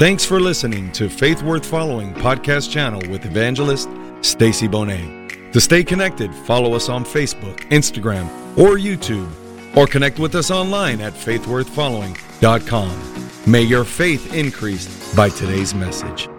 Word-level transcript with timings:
Thanks 0.00 0.24
for 0.24 0.40
listening 0.40 0.90
to 0.92 1.10
Faith 1.10 1.42
Worth 1.42 1.66
Following 1.66 2.14
podcast 2.14 2.70
channel 2.70 3.02
with 3.10 3.26
evangelist 3.26 3.90
Stacy 4.22 4.66
Bonet. 4.66 5.52
To 5.52 5.60
stay 5.60 5.84
connected, 5.84 6.34
follow 6.34 6.72
us 6.72 6.88
on 6.88 7.04
Facebook, 7.04 7.58
Instagram, 7.68 8.24
or 8.56 8.78
YouTube, 8.78 9.30
or 9.76 9.86
connect 9.86 10.18
with 10.18 10.34
us 10.36 10.50
online 10.50 11.02
at 11.02 11.12
faithworthfollowing.com. 11.12 13.42
May 13.46 13.60
your 13.60 13.84
faith 13.84 14.32
increase 14.32 15.14
by 15.14 15.28
today's 15.28 15.74
message. 15.74 16.30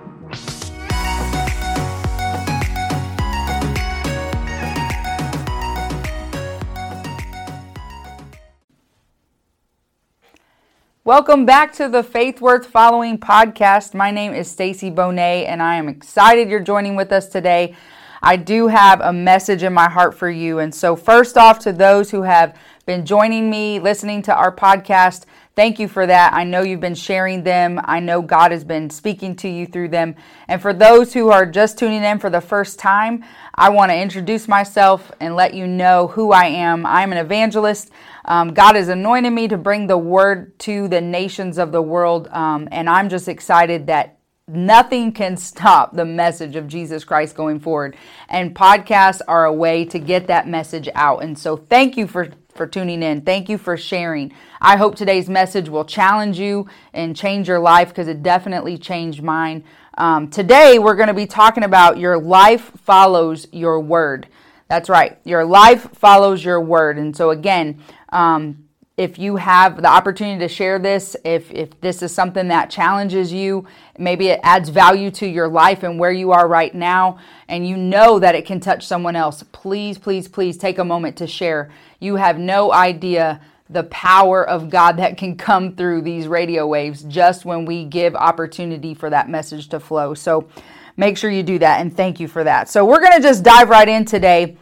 Welcome 11.04 11.48
back 11.48 11.74
to 11.78 11.90
the 11.90 12.04
Faith 12.04 12.42
Worth 12.42 12.68
Following 12.68 13.18
podcast. 13.18 13.96
My 13.96 14.12
name 14.12 14.36
is 14.36 14.48
Stacy 14.48 14.92
Bonet 14.92 15.48
and 15.48 15.60
I 15.60 15.78
am 15.78 15.90
excited 15.90 16.48
you're 16.48 16.60
joining 16.60 16.96
with 16.96 17.12
us 17.12 17.28
today. 17.28 17.76
I 18.22 18.36
do 18.36 18.68
have 18.68 19.02
a 19.02 19.12
message 19.12 19.64
in 19.64 19.74
my 19.74 19.90
heart 19.90 20.14
for 20.14 20.30
you. 20.30 20.60
And 20.60 20.76
so, 20.76 20.96
first 20.96 21.40
off, 21.40 21.58
to 21.62 21.74
those 21.74 22.12
who 22.12 22.22
have 22.22 22.56
been 22.92 23.06
joining 23.06 23.50
me, 23.50 23.80
listening 23.80 24.22
to 24.22 24.36
our 24.36 24.54
podcast, 24.54 25.24
thank 25.56 25.80
you 25.80 25.88
for 25.88 26.06
that. 26.06 26.34
I 26.34 26.44
know 26.44 26.62
you've 26.62 26.82
been 26.82 26.94
sharing 26.94 27.42
them. 27.42 27.80
I 27.86 28.02
know 28.02 28.22
God 28.22 28.52
has 28.52 28.66
been 28.66 28.90
speaking 28.90 29.34
to 29.38 29.48
you 29.48 29.66
through 29.66 29.88
them. 29.88 30.14
And 30.50 30.62
for 30.62 30.74
those 30.74 31.14
who 31.14 31.30
are 31.30 31.46
just 31.46 31.80
tuning 31.80 32.04
in 32.04 32.20
for 32.20 32.30
the 32.30 32.42
first 32.42 32.80
time, 32.80 33.24
I 33.56 33.70
want 33.70 33.92
to 33.92 33.98
introduce 33.98 34.50
myself 34.50 35.10
and 35.22 35.38
let 35.38 35.54
you 35.54 35.68
know 35.68 36.08
who 36.08 36.34
I 36.34 36.48
am. 36.48 36.86
I'm 36.86 37.14
an 37.14 37.18
evangelist. 37.18 37.92
Um, 38.26 38.54
God 38.54 38.76
has 38.76 38.90
anointed 38.90 39.32
me 39.32 39.48
to 39.48 39.58
bring 39.58 39.88
the 39.88 39.98
word 39.98 40.60
to 40.60 40.90
the 40.90 41.00
nations 41.00 41.58
of 41.58 41.72
the 41.72 41.82
world. 41.82 42.28
Um, 42.28 42.68
and 42.74 42.90
I'm 42.90 43.08
just 43.08 43.30
excited 43.30 43.88
that 43.88 44.18
nothing 44.52 45.12
can 45.12 45.38
stop 45.38 45.96
the 45.96 46.06
message 46.06 46.56
of 46.56 46.68
Jesus 46.68 47.04
Christ 47.04 47.36
going 47.36 47.60
forward. 47.60 47.96
And 48.30 48.56
podcasts 48.56 49.22
are 49.28 49.46
a 49.46 49.54
way 49.54 49.86
to 49.86 50.00
get 50.00 50.28
that 50.28 50.48
message 50.48 50.90
out. 50.94 51.24
And 51.24 51.38
so 51.38 51.58
thank 51.58 51.98
you 51.98 52.08
for 52.08 52.30
for 52.54 52.68
tuning 52.68 53.02
in. 53.02 53.22
Thank 53.22 53.50
you 53.50 53.58
for 53.58 53.78
sharing. 53.78 54.34
I 54.60 54.78
hope 54.78 54.96
today's 54.96 55.30
message 55.30 55.70
will 55.70 55.86
challenge 55.86 56.38
you 56.38 56.68
and 56.94 57.16
change 57.16 57.48
your 57.48 57.60
life 57.60 57.90
because 57.90 58.08
it 58.08 58.22
definitely 58.24 58.78
changed 58.78 59.24
mine. 59.24 59.64
Um, 59.98 60.30
today, 60.30 60.80
we're 60.80 60.96
going 60.96 61.08
to 61.08 61.14
be 61.14 61.26
talking 61.26 61.64
about 61.64 61.98
your 61.98 62.20
life 62.20 62.72
follows 62.84 63.48
your 63.52 63.80
word. 63.80 64.28
That's 64.68 64.90
right. 64.90 65.18
Your 65.26 65.44
life 65.44 65.90
follows 65.94 66.44
your 66.44 66.62
word. 66.62 66.98
And 66.98 67.16
so, 67.16 67.30
again, 67.32 67.82
um, 68.10 68.70
if 68.98 69.18
you 69.18 69.38
have 69.38 69.82
the 69.82 69.88
opportunity 69.88 70.40
to 70.40 70.48
share 70.48 70.78
this, 70.78 71.16
if, 71.24 71.50
if 71.52 71.80
this 71.82 72.04
is 72.04 72.14
something 72.14 72.50
that 72.50 72.70
challenges 72.70 73.32
you, 73.32 73.66
maybe 73.98 74.28
it 74.28 74.40
adds 74.44 74.70
value 74.70 75.10
to 75.12 75.28
your 75.28 75.48
life 75.48 75.84
and 75.84 75.98
where 75.98 76.12
you 76.12 76.32
are 76.32 76.48
right 76.48 76.76
now, 76.76 77.18
and 77.48 77.68
you 77.68 77.78
know 77.78 78.20
that 78.20 78.36
it 78.36 78.46
can 78.46 78.60
touch 78.60 78.86
someone 78.86 79.16
else, 79.16 79.44
please, 79.52 79.98
please, 79.98 80.28
please 80.28 80.58
take 80.58 80.78
a 80.78 80.86
moment 80.86 81.18
to 81.18 81.26
share. 81.26 81.72
You 82.00 82.18
have 82.18 82.38
no 82.38 82.72
idea 82.74 83.42
the 83.70 83.84
power 83.84 84.48
of 84.48 84.70
God 84.70 84.98
that 84.98 85.18
can 85.18 85.38
come 85.38 85.76
through 85.78 86.02
these 86.02 86.28
radio 86.28 86.68
waves 86.68 87.04
just 87.04 87.46
when 87.46 87.66
we 87.66 87.86
give 87.86 88.14
opportunity 88.16 88.94
for 88.94 89.10
that 89.10 89.30
message 89.30 89.70
to 89.70 89.80
flow. 89.80 90.14
So 90.14 90.50
make 90.98 91.18
sure 91.18 91.32
you 91.32 91.44
do 91.44 91.58
that, 91.60 91.80
and 91.80 91.96
thank 91.96 92.20
you 92.20 92.28
for 92.28 92.44
that. 92.44 92.70
So 92.70 92.86
we're 92.86 93.00
to 93.00 93.22
just 93.22 93.44
dive 93.44 93.70
right 93.70 93.88
in 93.88 94.04
today 94.04 94.58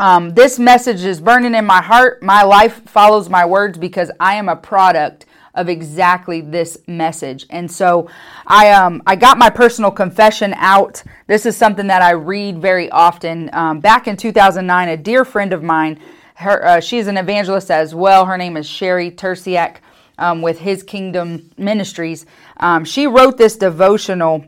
um, 0.00 0.30
this 0.30 0.58
message 0.58 1.04
is 1.04 1.20
burning 1.20 1.54
in 1.54 1.66
my 1.66 1.82
heart. 1.82 2.22
My 2.22 2.42
life 2.42 2.88
follows 2.88 3.28
my 3.28 3.44
words 3.44 3.76
because 3.76 4.10
I 4.18 4.36
am 4.36 4.48
a 4.48 4.56
product 4.56 5.26
of 5.54 5.68
exactly 5.68 6.40
this 6.40 6.78
message. 6.86 7.44
And 7.50 7.70
so 7.70 8.08
I 8.46 8.70
um 8.70 9.02
I 9.06 9.14
got 9.14 9.36
my 9.36 9.50
personal 9.50 9.90
confession 9.90 10.54
out. 10.56 11.02
This 11.26 11.44
is 11.44 11.54
something 11.54 11.88
that 11.88 12.00
I 12.00 12.12
read 12.12 12.62
very 12.62 12.90
often. 12.90 13.50
Um, 13.52 13.80
back 13.80 14.08
in 14.08 14.16
2009, 14.16 14.88
a 14.88 14.96
dear 14.96 15.22
friend 15.26 15.52
of 15.52 15.62
mine, 15.62 16.00
her 16.36 16.64
uh, 16.64 16.80
she's 16.80 17.06
an 17.06 17.18
evangelist 17.18 17.70
as 17.70 17.94
well. 17.94 18.24
Her 18.24 18.38
name 18.38 18.56
is 18.56 18.66
Sherry 18.66 19.10
Tersiak 19.10 19.80
um, 20.16 20.40
with 20.40 20.60
His 20.60 20.82
Kingdom 20.82 21.50
Ministries. 21.58 22.24
Um, 22.56 22.86
she 22.86 23.06
wrote 23.06 23.36
this 23.36 23.56
devotional, 23.56 24.46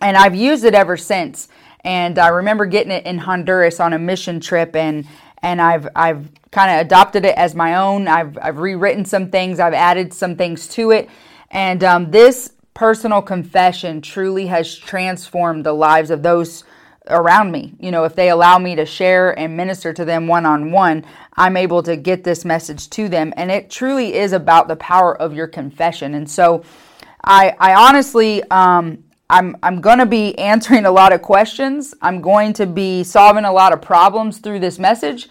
and 0.00 0.16
I've 0.16 0.36
used 0.36 0.64
it 0.64 0.74
ever 0.74 0.96
since. 0.96 1.48
And 1.86 2.18
I 2.18 2.28
remember 2.28 2.66
getting 2.66 2.92
it 2.92 3.06
in 3.06 3.16
Honduras 3.16 3.78
on 3.78 3.92
a 3.92 3.98
mission 3.98 4.40
trip, 4.40 4.74
and 4.74 5.06
and 5.40 5.62
I've 5.62 5.88
I've 5.94 6.28
kind 6.50 6.72
of 6.72 6.84
adopted 6.84 7.24
it 7.24 7.36
as 7.36 7.54
my 7.54 7.76
own. 7.76 8.08
I've 8.08 8.36
I've 8.42 8.58
rewritten 8.58 9.04
some 9.04 9.30
things, 9.30 9.60
I've 9.60 9.72
added 9.72 10.12
some 10.12 10.34
things 10.36 10.66
to 10.70 10.90
it, 10.90 11.08
and 11.50 11.84
um, 11.84 12.10
this 12.10 12.52
personal 12.74 13.22
confession 13.22 14.02
truly 14.02 14.48
has 14.48 14.76
transformed 14.76 15.64
the 15.64 15.72
lives 15.72 16.10
of 16.10 16.24
those 16.24 16.64
around 17.08 17.52
me. 17.52 17.74
You 17.78 17.92
know, 17.92 18.02
if 18.02 18.16
they 18.16 18.30
allow 18.30 18.58
me 18.58 18.74
to 18.74 18.84
share 18.84 19.38
and 19.38 19.56
minister 19.56 19.92
to 19.92 20.04
them 20.04 20.26
one 20.26 20.44
on 20.44 20.72
one, 20.72 21.04
I'm 21.34 21.56
able 21.56 21.82
to 21.84 21.96
get 21.96 22.24
this 22.24 22.44
message 22.44 22.90
to 22.90 23.08
them. 23.08 23.32
And 23.36 23.50
it 23.50 23.70
truly 23.70 24.14
is 24.14 24.32
about 24.32 24.68
the 24.68 24.76
power 24.76 25.16
of 25.16 25.34
your 25.34 25.46
confession. 25.46 26.14
And 26.14 26.28
so 26.28 26.64
I, 27.24 27.54
I 27.58 27.74
honestly, 27.88 28.42
um, 28.50 29.04
I'm, 29.28 29.56
I'm 29.62 29.80
going 29.80 29.98
to 29.98 30.06
be 30.06 30.38
answering 30.38 30.86
a 30.86 30.90
lot 30.90 31.12
of 31.12 31.22
questions. 31.22 31.94
I'm 32.00 32.20
going 32.20 32.52
to 32.54 32.66
be 32.66 33.02
solving 33.02 33.44
a 33.44 33.52
lot 33.52 33.72
of 33.72 33.82
problems 33.82 34.38
through 34.38 34.60
this 34.60 34.78
message 34.78 35.28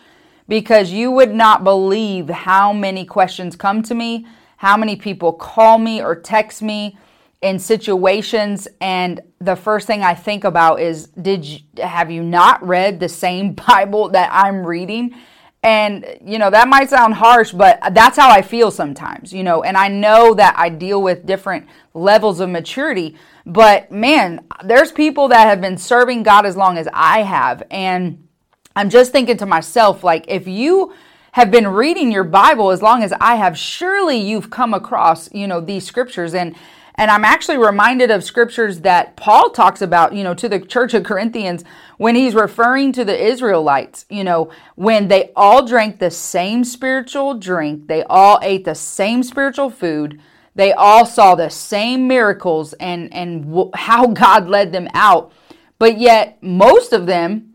because 0.47 0.91
you 0.91 1.11
would 1.11 1.33
not 1.33 1.63
believe 1.63 2.29
how 2.29 2.73
many 2.73 3.05
questions 3.05 3.55
come 3.55 3.81
to 3.83 3.95
me, 3.95 4.27
how 4.57 4.75
many 4.77 4.95
people 4.95 5.31
call 5.33 5.77
me 5.77 6.01
or 6.01 6.15
text 6.15 6.61
me 6.61 6.97
in 7.41 7.59
situations 7.59 8.67
and 8.81 9.21
the 9.39 9.55
first 9.55 9.85
thing 9.85 10.01
I 10.01 10.15
think 10.15 10.43
about 10.43 10.79
is 10.79 11.07
did 11.09 11.45
you 11.45 11.59
have 11.77 12.09
you 12.09 12.23
not 12.23 12.65
read 12.65 12.99
the 12.99 13.09
same 13.09 13.53
Bible 13.67 14.09
that 14.09 14.29
I'm 14.31 14.65
reading? 14.65 15.15
And 15.65 16.05
you 16.23 16.37
know, 16.37 16.51
that 16.51 16.67
might 16.67 16.91
sound 16.91 17.15
harsh, 17.15 17.51
but 17.51 17.79
that's 17.91 18.15
how 18.17 18.29
I 18.29 18.43
feel 18.43 18.69
sometimes, 18.69 19.33
you 19.33 19.43
know, 19.43 19.63
and 19.63 19.75
I 19.75 19.87
know 19.87 20.35
that 20.35 20.53
I 20.55 20.69
deal 20.69 21.01
with 21.01 21.25
different 21.25 21.67
levels 21.95 22.39
of 22.39 22.49
maturity. 22.49 23.15
But 23.47 23.91
man, 23.91 24.45
there's 24.63 24.91
people 24.91 25.27
that 25.29 25.47
have 25.47 25.61
been 25.61 25.79
serving 25.79 26.21
God 26.21 26.45
as 26.45 26.55
long 26.55 26.77
as 26.77 26.87
I 26.93 27.23
have. 27.23 27.63
And 27.71 28.27
I'm 28.75 28.91
just 28.91 29.11
thinking 29.11 29.37
to 29.37 29.47
myself, 29.47 30.03
like, 30.03 30.25
if 30.27 30.47
you 30.47 30.93
have 31.31 31.49
been 31.49 31.67
reading 31.67 32.11
your 32.11 32.23
Bible 32.23 32.69
as 32.69 32.83
long 32.83 33.01
as 33.01 33.11
I 33.19 33.35
have, 33.35 33.57
surely 33.57 34.17
you've 34.17 34.51
come 34.51 34.71
across, 34.71 35.33
you 35.33 35.47
know, 35.47 35.61
these 35.61 35.83
scriptures. 35.83 36.35
And 36.35 36.55
and 36.97 37.11
I'm 37.11 37.25
actually 37.25 37.57
reminded 37.57 38.09
of 38.09 38.23
scriptures 38.23 38.81
that 38.81 39.15
Paul 39.15 39.49
talks 39.49 39.81
about, 39.81 40.13
you 40.13 40.23
know, 40.23 40.33
to 40.33 40.47
the 40.47 40.59
church 40.59 40.93
of 40.93 41.03
Corinthians 41.03 41.63
when 41.97 42.15
he's 42.15 42.35
referring 42.35 42.93
to 42.93 43.05
the 43.05 43.17
Israelites, 43.17 44.05
you 44.09 44.23
know, 44.23 44.49
when 44.75 45.07
they 45.07 45.31
all 45.35 45.65
drank 45.65 45.99
the 45.99 46.11
same 46.11 46.63
spiritual 46.63 47.33
drink, 47.35 47.87
they 47.87 48.03
all 48.03 48.39
ate 48.41 48.65
the 48.65 48.75
same 48.75 49.23
spiritual 49.23 49.69
food, 49.69 50.19
they 50.55 50.71
all 50.71 51.05
saw 51.05 51.35
the 51.35 51.49
same 51.49 52.07
miracles 52.07 52.73
and 52.73 53.13
and 53.13 53.45
w- 53.45 53.71
how 53.73 54.07
God 54.23 54.47
led 54.47 54.71
them 54.71 54.87
out. 54.93 55.33
But 55.77 55.97
yet 55.97 56.41
most 56.41 56.93
of 56.93 57.05
them, 57.05 57.53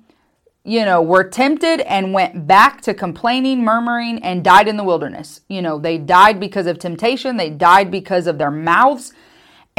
you 0.65 0.85
know, 0.85 1.01
were 1.01 1.25
tempted 1.25 1.81
and 1.81 2.13
went 2.13 2.47
back 2.47 2.83
to 2.83 2.93
complaining, 2.93 3.65
murmuring 3.65 4.23
and 4.23 4.45
died 4.45 4.69
in 4.69 4.77
the 4.77 4.85
wilderness. 4.85 5.41
You 5.49 5.63
know, 5.63 5.79
they 5.79 5.97
died 5.97 6.39
because 6.39 6.67
of 6.67 6.79
temptation, 6.79 7.39
they 7.39 7.49
died 7.49 7.91
because 7.91 8.27
of 8.27 8.37
their 8.37 8.51
mouths. 8.51 9.15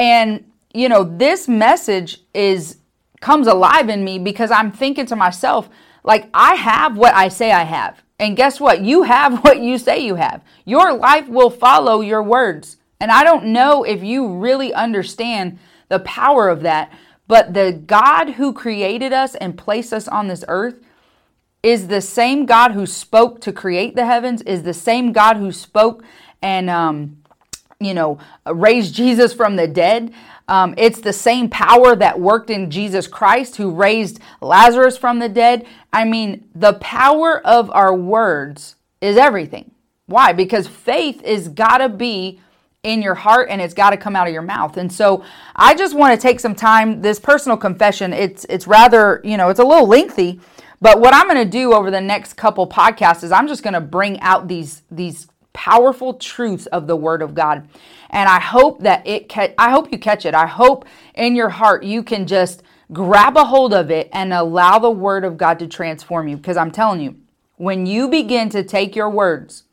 And 0.02 0.52
you 0.74 0.90
know, 0.90 1.04
this 1.04 1.48
message 1.48 2.22
is 2.34 2.78
comes 3.20 3.46
alive 3.46 3.88
in 3.88 4.04
me 4.04 4.18
because 4.18 4.50
I'm 4.50 4.72
thinking 4.72 5.06
to 5.06 5.16
myself, 5.16 5.70
like 6.04 6.28
I 6.34 6.56
have 6.56 6.98
what 6.98 7.14
I 7.14 7.28
say 7.28 7.52
I 7.52 7.64
have. 7.64 8.02
And 8.18 8.36
guess 8.36 8.60
what? 8.60 8.82
You 8.82 9.04
have 9.04 9.40
what 9.44 9.60
you 9.60 9.78
say 9.78 10.00
you 10.00 10.16
have. 10.16 10.44
Your 10.66 10.94
life 10.94 11.28
will 11.28 11.52
follow 11.52 12.02
your 12.02 12.24
words. 12.24 12.78
And 13.00 13.12
I 13.12 13.24
don't 13.24 13.46
know 13.46 13.84
if 13.84 14.04
you 14.04 14.28
really 14.28 14.74
understand 14.74 15.60
the 15.90 16.00
power 16.00 16.50
of 16.50 16.62
that, 16.62 16.92
but 17.28 17.54
the 17.54 17.72
God 17.72 18.32
who 18.32 18.54
created 18.54 19.14
us 19.14 19.36
and 19.36 19.58
placed 19.58 19.94
us 19.94 20.08
on 20.08 20.28
this 20.28 20.44
earth 20.48 20.80
is 21.62 21.88
the 21.88 22.02
same 22.02 22.48
God 22.48 22.72
who 22.72 22.88
spoke 22.88 23.40
to 23.42 23.54
create 23.54 23.96
the 23.96 24.06
heavens, 24.08 24.42
is 24.44 24.64
the 24.64 24.74
same 24.74 25.12
God 25.12 25.38
who 25.38 25.52
spoke 25.52 26.04
and, 26.42 26.72
um, 26.72 27.21
you 27.82 27.94
know, 27.94 28.20
raised 28.46 28.94
Jesus 28.94 29.34
from 29.34 29.56
the 29.56 29.68
dead. 29.68 30.14
Um, 30.48 30.74
it's 30.78 31.00
the 31.00 31.14
same 31.14 31.50
power 31.50 31.96
that 31.96 32.20
worked 32.20 32.50
in 32.50 32.70
Jesus 32.70 33.08
Christ 33.08 33.56
who 33.56 33.72
raised 33.72 34.20
Lazarus 34.42 34.98
from 34.98 35.20
the 35.20 35.30
dead. 35.30 35.66
I 35.94 36.06
mean, 36.06 36.50
the 36.54 36.74
power 36.74 37.46
of 37.46 37.72
our 37.72 37.96
words 37.96 38.76
is 39.00 39.18
everything. 39.18 39.72
Why? 40.08 40.34
Because 40.34 40.68
faith 40.68 41.24
is 41.24 41.48
got 41.48 41.78
to 41.78 41.90
be 41.90 42.42
in 42.84 43.02
your 43.02 43.16
heart 43.16 43.48
and 43.50 43.62
it's 43.62 43.74
got 43.74 43.92
to 43.92 43.98
come 43.98 44.16
out 44.16 44.28
of 44.28 44.34
your 44.34 44.42
mouth. 44.42 44.78
And 44.78 44.92
so 44.92 45.24
I 45.56 45.76
just 45.76 45.96
want 45.96 46.20
to 46.20 46.22
take 46.22 46.40
some 46.40 46.56
time 46.56 47.02
this 47.02 47.20
personal 47.20 47.58
confession 47.58 48.12
it's 48.12 48.46
it's 48.50 48.68
rather, 48.68 49.22
you 49.24 49.38
know, 49.38 49.50
it's 49.50 49.60
a 49.60 49.64
little 49.64 49.88
lengthy, 49.88 50.40
but 50.82 51.00
what 51.00 51.14
I'm 51.14 51.28
going 51.28 51.44
to 51.44 51.50
do 51.50 51.74
over 51.74 51.92
the 51.92 52.02
next 52.02 52.34
couple 52.34 52.68
podcasts 52.68 53.24
is 53.24 53.32
I'm 53.32 53.48
just 53.48 53.64
going 53.64 53.76
to 53.76 53.82
bring 53.82 54.20
out 54.22 54.48
these 54.48 54.82
these 54.90 55.28
powerful 55.54 56.14
truths 56.16 56.66
of 56.68 56.88
the 56.88 56.96
word 56.96 57.22
of 57.22 57.34
God. 57.34 57.68
And 58.10 58.30
I 58.30 58.40
hope 58.40 58.82
that 58.82 59.06
it 59.06 59.30
ca- 59.30 59.54
I 59.58 59.72
hope 59.72 59.92
you 59.92 59.98
catch 59.98 60.26
it. 60.26 60.34
I 60.34 60.48
hope 60.48 60.86
in 61.16 61.36
your 61.36 61.50
heart 61.50 61.84
you 61.84 62.04
can 62.04 62.28
just 62.28 62.64
grab 62.92 63.38
a 63.38 63.46
hold 63.46 63.74
of 63.74 63.90
it 63.90 64.10
and 64.12 64.34
allow 64.34 64.80
the 64.80 64.92
word 64.92 65.24
of 65.24 65.38
God 65.38 65.60
to 65.60 65.68
transform 65.68 66.28
you 66.28 66.38
because 66.38 66.58
I'm 66.58 66.72
telling 66.72 67.02
you, 67.02 67.16
when 67.58 67.86
you 67.86 68.08
begin 68.08 68.50
to 68.50 68.64
take 68.64 68.96
your 68.96 69.10
words 69.10 69.64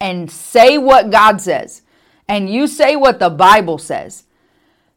and 0.00 0.30
say 0.30 0.78
what 0.78 1.10
God 1.10 1.40
says 1.40 1.82
and 2.28 2.48
you 2.48 2.66
say 2.66 2.96
what 2.96 3.18
the 3.18 3.30
Bible 3.30 3.78
says, 3.78 4.24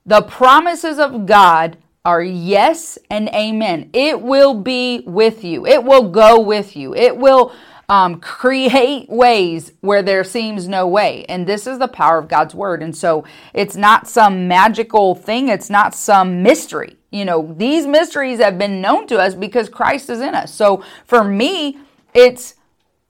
the 0.06 0.21
promises 0.21 1.00
of 1.00 1.25
God 1.25 1.77
are 2.06 2.21
yes 2.24 3.00
and 3.09 3.27
amen. 3.30 3.89
It 3.92 4.21
will 4.21 4.53
be 4.53 5.03
with 5.07 5.44
you. 5.44 5.65
It 5.65 5.83
will 5.83 6.09
go 6.09 6.39
with 6.39 6.75
you. 6.75 6.94
It 6.95 7.18
will 7.18 7.51
um, 7.88 8.20
create 8.20 9.10
ways 9.10 9.72
where 9.82 10.02
there 10.02 10.24
seems 10.24 10.68
no 10.68 10.88
way. 10.88 11.26
And 11.30 11.46
this 11.46 11.68
is 11.68 11.80
the 11.80 11.88
power 11.88 12.18
of 12.18 12.28
God's 12.28 12.56
word. 12.56 12.82
And 12.82 12.96
so 12.96 13.24
it's 13.54 13.76
not 13.76 14.08
some 14.08 14.48
magical 14.48 15.16
thing, 15.16 15.50
it's 15.50 15.70
not 15.70 15.94
some 15.94 16.42
mystery. 16.42 16.98
You 17.12 17.26
know, 17.26 17.54
these 17.58 17.88
mysteries 17.88 18.40
have 18.40 18.58
been 18.58 18.82
known 18.82 19.08
to 19.08 19.18
us 19.18 19.36
because 19.36 19.70
Christ 19.70 20.10
is 20.10 20.20
in 20.20 20.36
us. 20.36 20.54
So 20.54 20.84
for 21.06 21.24
me, 21.24 21.78
it's 22.14 22.56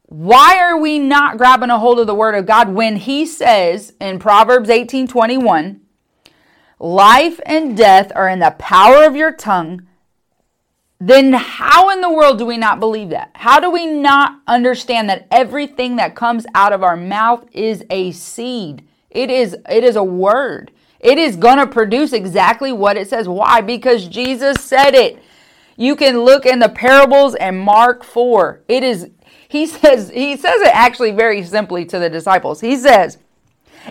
why 0.08 0.60
are 0.60 0.78
we 0.78 1.00
not 1.00 1.38
grabbing 1.38 1.72
a 1.72 1.80
hold 1.80 2.00
of 2.00 2.08
the 2.08 2.14
word 2.14 2.36
of 2.36 2.46
God 2.46 2.70
when 2.70 2.98
he 2.98 3.26
says 3.26 3.94
in 4.00 4.20
Proverbs 4.20 4.70
18 4.70 5.08
21, 5.08 5.82
life 6.80 7.40
and 7.46 7.76
death 7.76 8.12
are 8.16 8.30
in 8.30 8.40
the 8.40 8.56
power 8.60 9.04
of 9.06 9.16
your 9.16 9.32
tongue? 9.32 9.88
Then 11.08 11.34
how 11.34 11.92
in 11.92 12.02
the 12.02 12.10
world 12.10 12.40
do 12.40 12.48
we 12.48 12.58
not 12.58 12.80
believe 12.80 13.10
that? 13.10 13.30
How 13.36 13.60
do 13.60 13.70
we 13.70 13.86
not 13.86 14.40
understand 14.48 15.08
that 15.10 15.28
everything 15.30 15.98
that 15.98 16.16
comes 16.16 16.48
out 16.56 16.74
of 16.74 16.82
our 16.82 16.98
mouth 16.98 17.46
is 17.52 17.84
a 17.92 18.12
seed? 18.12 18.88
It 19.12 19.30
is 19.30 19.56
it 19.70 19.84
is 19.84 19.96
a 19.96 20.04
word. 20.04 20.72
It 21.00 21.20
is 21.20 21.36
going 21.36 21.60
to 21.60 21.68
produce 21.68 22.12
exactly 22.12 22.74
what 22.74 22.98
it 22.98 23.08
says. 23.08 23.28
Why? 23.28 23.62
Because 23.62 24.08
Jesus 24.08 24.64
said 24.64 24.96
it. 24.96 25.22
You 25.78 25.96
can 25.96 26.22
look 26.22 26.48
in 26.48 26.58
the 26.58 26.70
parables 26.70 27.36
and 27.36 27.60
Mark 27.60 28.04
4. 28.04 28.64
It 28.68 28.84
is 28.84 29.12
he 29.48 29.68
says 29.68 30.10
he 30.10 30.36
says 30.36 30.62
it 30.62 30.74
actually 30.74 31.12
very 31.12 31.44
simply 31.44 31.86
to 31.86 32.00
the 32.00 32.10
disciples. 32.10 32.62
He 32.62 32.76
says, 32.76 33.20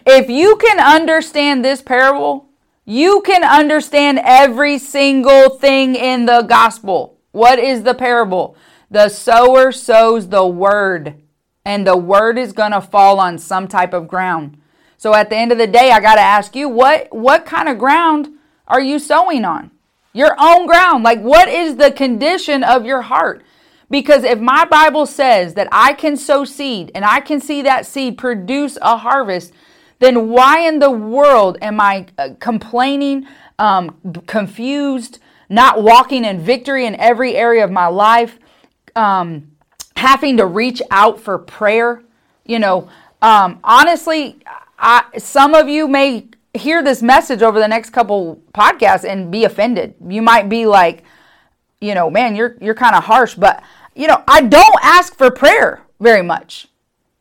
"If 0.05 0.29
you 0.29 0.57
can 0.57 0.81
understand 0.81 1.65
this 1.65 1.81
parable, 1.81 2.49
you 2.85 3.23
can 3.23 3.45
understand 3.45 4.21
every 4.23 4.79
single 4.79 5.51
thing 5.51 5.95
in 5.95 6.27
the 6.27 6.43
gospel. 6.43 7.19
What 7.33 7.59
is 7.59 7.83
the 7.83 7.95
parable? 7.95 8.57
The 8.91 9.09
sower 9.09 9.73
sows 9.73 10.29
the 10.29 10.47
word, 10.47 11.23
and 11.65 11.87
the 11.87 11.97
word 11.97 12.39
is 12.39 12.53
going 12.53 12.73
to 12.73 12.81
fall 12.81 13.19
on 13.19 13.39
some 13.39 13.67
type 13.69 13.95
of 13.95 14.07
ground. 14.07 14.59
So 14.99 15.15
at 15.15 15.31
the 15.31 15.37
end 15.37 15.51
of 15.51 15.59
the 15.59 15.67
day, 15.67 15.91
I 15.91 16.01
got 16.01 16.15
to 16.17 16.21
ask 16.21 16.55
you, 16.55 16.69
what 16.69 17.13
what 17.13 17.47
kind 17.47 17.69
of 17.69 17.79
ground 17.79 18.29
are 18.69 18.81
you 18.81 18.99
sowing 18.99 19.45
on? 19.45 19.71
Your 20.13 20.37
own 20.39 20.67
ground. 20.67 21.03
Like 21.05 21.21
what 21.21 21.49
is 21.49 21.77
the 21.77 21.91
condition 21.91 22.63
of 22.63 22.85
your 22.85 23.03
heart? 23.03 23.45
Because 23.91 24.25
if 24.25 24.41
my 24.41 24.65
Bible 24.65 25.07
says 25.07 25.55
that 25.55 25.69
I 25.71 25.93
can 25.93 26.17
sow 26.17 26.45
seed 26.45 26.91
and 26.95 27.05
I 27.05 27.21
can 27.21 27.41
see 27.41 27.63
that 27.63 27.87
seed 27.87 28.17
produce 28.17 28.79
a 28.81 28.97
harvest, 28.97 29.53
then 29.99 30.29
why 30.29 30.61
in 30.61 30.79
the 30.79 30.91
world 30.91 31.59
am 31.63 31.81
I 31.81 32.07
uh, 32.19 32.31
complaining, 32.41 33.27
um, 33.59 33.97
confused, 34.27 35.19
not 35.49 35.83
walking 35.83 36.25
in 36.25 36.41
victory 36.41 36.87
in 36.87 36.95
every 36.97 37.37
area 37.37 37.65
of 37.65 37.71
my 37.71 37.87
life, 37.87 38.39
um, 38.97 39.53
having 39.97 40.37
to 40.39 40.47
reach 40.47 40.83
out 40.91 41.21
for 41.21 41.39
prayer? 41.39 42.03
You 42.45 42.59
know, 42.59 42.89
um, 43.23 43.61
honestly, 43.65 44.39
I, 44.79 45.05
some 45.19 45.55
of 45.55 45.69
you 45.69 45.89
may 45.89 46.29
hear 46.53 46.83
this 46.83 47.03
message 47.03 47.43
over 47.43 47.59
the 47.59 47.69
next 47.69 47.91
couple 47.91 48.41
podcasts 48.53 49.05
and 49.05 49.31
be 49.31 49.45
offended. 49.45 49.95
You 50.07 50.23
might 50.23 50.49
be 50.49 50.67
like, 50.67 51.03
you 51.81 51.95
know, 51.95 52.11
man, 52.11 52.37
you're 52.37 52.57
you're 52.61 52.75
kind 52.75 52.95
of 52.95 53.05
harsh, 53.05 53.35
but 53.35 53.63
you 53.95 54.07
know, 54.07 54.23
I 54.27 54.41
don't 54.41 54.79
ask 54.83 55.17
for 55.17 55.31
prayer 55.31 55.83
very 56.01 56.23
much. 56.23 56.69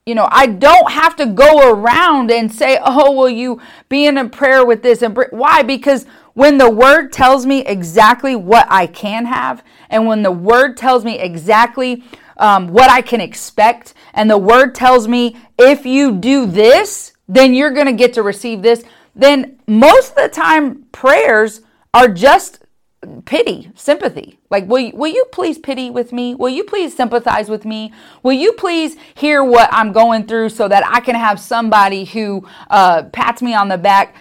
You 0.05 0.15
know, 0.15 0.27
I 0.29 0.47
don't 0.47 0.91
have 0.91 1.15
to 1.15 1.25
go 1.25 1.71
around 1.71 2.29
and 2.29 2.51
say, 2.51 2.77
"Oh, 2.81 3.13
will 3.13 3.29
you 3.29 3.61
be 3.87 4.05
in 4.05 4.17
a 4.17 4.27
prayer 4.27 4.65
with 4.65 4.83
this?" 4.83 5.01
And 5.01 5.17
why? 5.31 5.63
Because 5.63 6.05
when 6.33 6.57
the 6.57 6.69
word 6.69 7.13
tells 7.13 7.45
me 7.45 7.65
exactly 7.65 8.35
what 8.35 8.67
I 8.69 8.87
can 8.87 9.25
have, 9.25 9.63
and 9.89 10.05
when 10.05 10.21
the 10.23 10.31
word 10.31 10.75
tells 10.75 11.05
me 11.05 11.19
exactly 11.19 12.03
um, 12.37 12.67
what 12.67 12.89
I 12.89 13.01
can 13.01 13.21
expect, 13.21 13.93
and 14.13 14.29
the 14.29 14.37
word 14.37 14.75
tells 14.75 15.07
me 15.07 15.37
if 15.57 15.85
you 15.85 16.11
do 16.11 16.47
this, 16.47 17.13
then 17.29 17.53
you're 17.53 17.71
going 17.71 17.87
to 17.87 17.93
get 17.93 18.13
to 18.13 18.23
receive 18.23 18.61
this. 18.61 18.83
Then 19.15 19.59
most 19.67 20.09
of 20.09 20.15
the 20.15 20.29
time, 20.29 20.83
prayers 20.91 21.61
are 21.93 22.09
just 22.09 22.62
pity, 23.25 23.71
sympathy. 23.75 24.39
Like, 24.49 24.67
will 24.67 24.79
you, 24.79 24.91
will 24.95 25.11
you 25.11 25.25
please 25.31 25.57
pity 25.57 25.89
with 25.89 26.11
me? 26.11 26.35
Will 26.35 26.49
you 26.49 26.63
please 26.63 26.95
sympathize 26.95 27.49
with 27.49 27.65
me? 27.65 27.93
Will 28.21 28.33
you 28.33 28.53
please 28.53 28.97
hear 29.15 29.43
what 29.43 29.69
I'm 29.71 29.91
going 29.91 30.27
through 30.27 30.49
so 30.49 30.67
that 30.67 30.85
I 30.85 30.99
can 30.99 31.15
have 31.15 31.39
somebody 31.39 32.05
who 32.05 32.47
uh, 32.69 33.03
pats 33.03 33.41
me 33.41 33.53
on 33.53 33.67
the 33.67 33.77
back? 33.77 34.15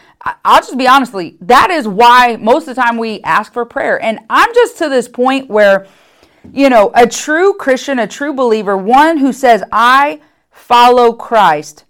I'll 0.44 0.61
just 0.61 0.79
be 0.79 0.87
honestly, 0.87 1.37
that 1.40 1.70
is 1.70 1.88
why 1.88 2.37
most 2.37 2.69
of 2.69 2.76
the 2.76 2.81
time 2.81 2.96
we 2.96 3.20
ask 3.23 3.52
for 3.52 3.64
prayer. 3.64 4.00
And 4.02 4.20
I'm 4.31 4.55
just 4.55 4.79
to 4.79 4.88
this 4.88 5.08
point 5.08 5.50
where, 5.50 5.87
you 6.52 6.70
know, 6.70 6.90
a 6.94 7.06
true 7.06 7.55
Christian, 7.55 7.99
a 7.99 8.06
true 8.06 8.32
believer, 8.32 8.76
one 8.76 9.19
who 9.19 9.32
says, 9.32 9.64
I 9.73 10.20
follow 10.50 11.12
Christ, 11.12 11.85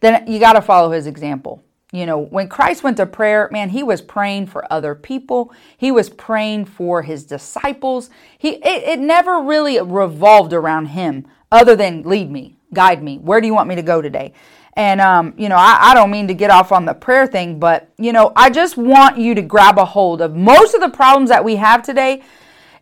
then 0.00 0.26
you 0.26 0.40
got 0.40 0.54
to 0.54 0.62
follow 0.62 0.90
his 0.90 1.06
example. 1.06 1.62
You 1.92 2.06
know, 2.06 2.18
when 2.18 2.48
Christ 2.48 2.84
went 2.84 2.98
to 2.98 3.06
prayer, 3.06 3.48
man, 3.50 3.70
he 3.70 3.82
was 3.82 4.00
praying 4.00 4.46
for 4.46 4.70
other 4.72 4.94
people. 4.94 5.52
He 5.76 5.90
was 5.90 6.08
praying 6.08 6.66
for 6.66 7.02
his 7.02 7.24
disciples. 7.24 8.10
He 8.38 8.50
it, 8.50 8.84
it 8.84 9.00
never 9.00 9.40
really 9.40 9.80
revolved 9.80 10.52
around 10.52 10.86
him 10.86 11.26
other 11.50 11.74
than 11.74 12.02
lead 12.02 12.30
me, 12.30 12.56
guide 12.72 13.02
me. 13.02 13.18
Where 13.18 13.40
do 13.40 13.48
you 13.48 13.54
want 13.54 13.68
me 13.68 13.74
to 13.74 13.82
go 13.82 14.00
today? 14.00 14.34
And 14.74 15.00
um, 15.00 15.34
you 15.36 15.48
know, 15.48 15.56
I, 15.56 15.90
I 15.90 15.94
don't 15.94 16.12
mean 16.12 16.28
to 16.28 16.34
get 16.34 16.50
off 16.50 16.70
on 16.70 16.84
the 16.84 16.94
prayer 16.94 17.26
thing, 17.26 17.58
but 17.58 17.90
you 17.98 18.12
know, 18.12 18.32
I 18.36 18.50
just 18.50 18.76
want 18.76 19.18
you 19.18 19.34
to 19.34 19.42
grab 19.42 19.76
a 19.76 19.84
hold 19.84 20.22
of 20.22 20.36
most 20.36 20.74
of 20.74 20.80
the 20.80 20.90
problems 20.90 21.30
that 21.30 21.44
we 21.44 21.56
have 21.56 21.82
today. 21.82 22.22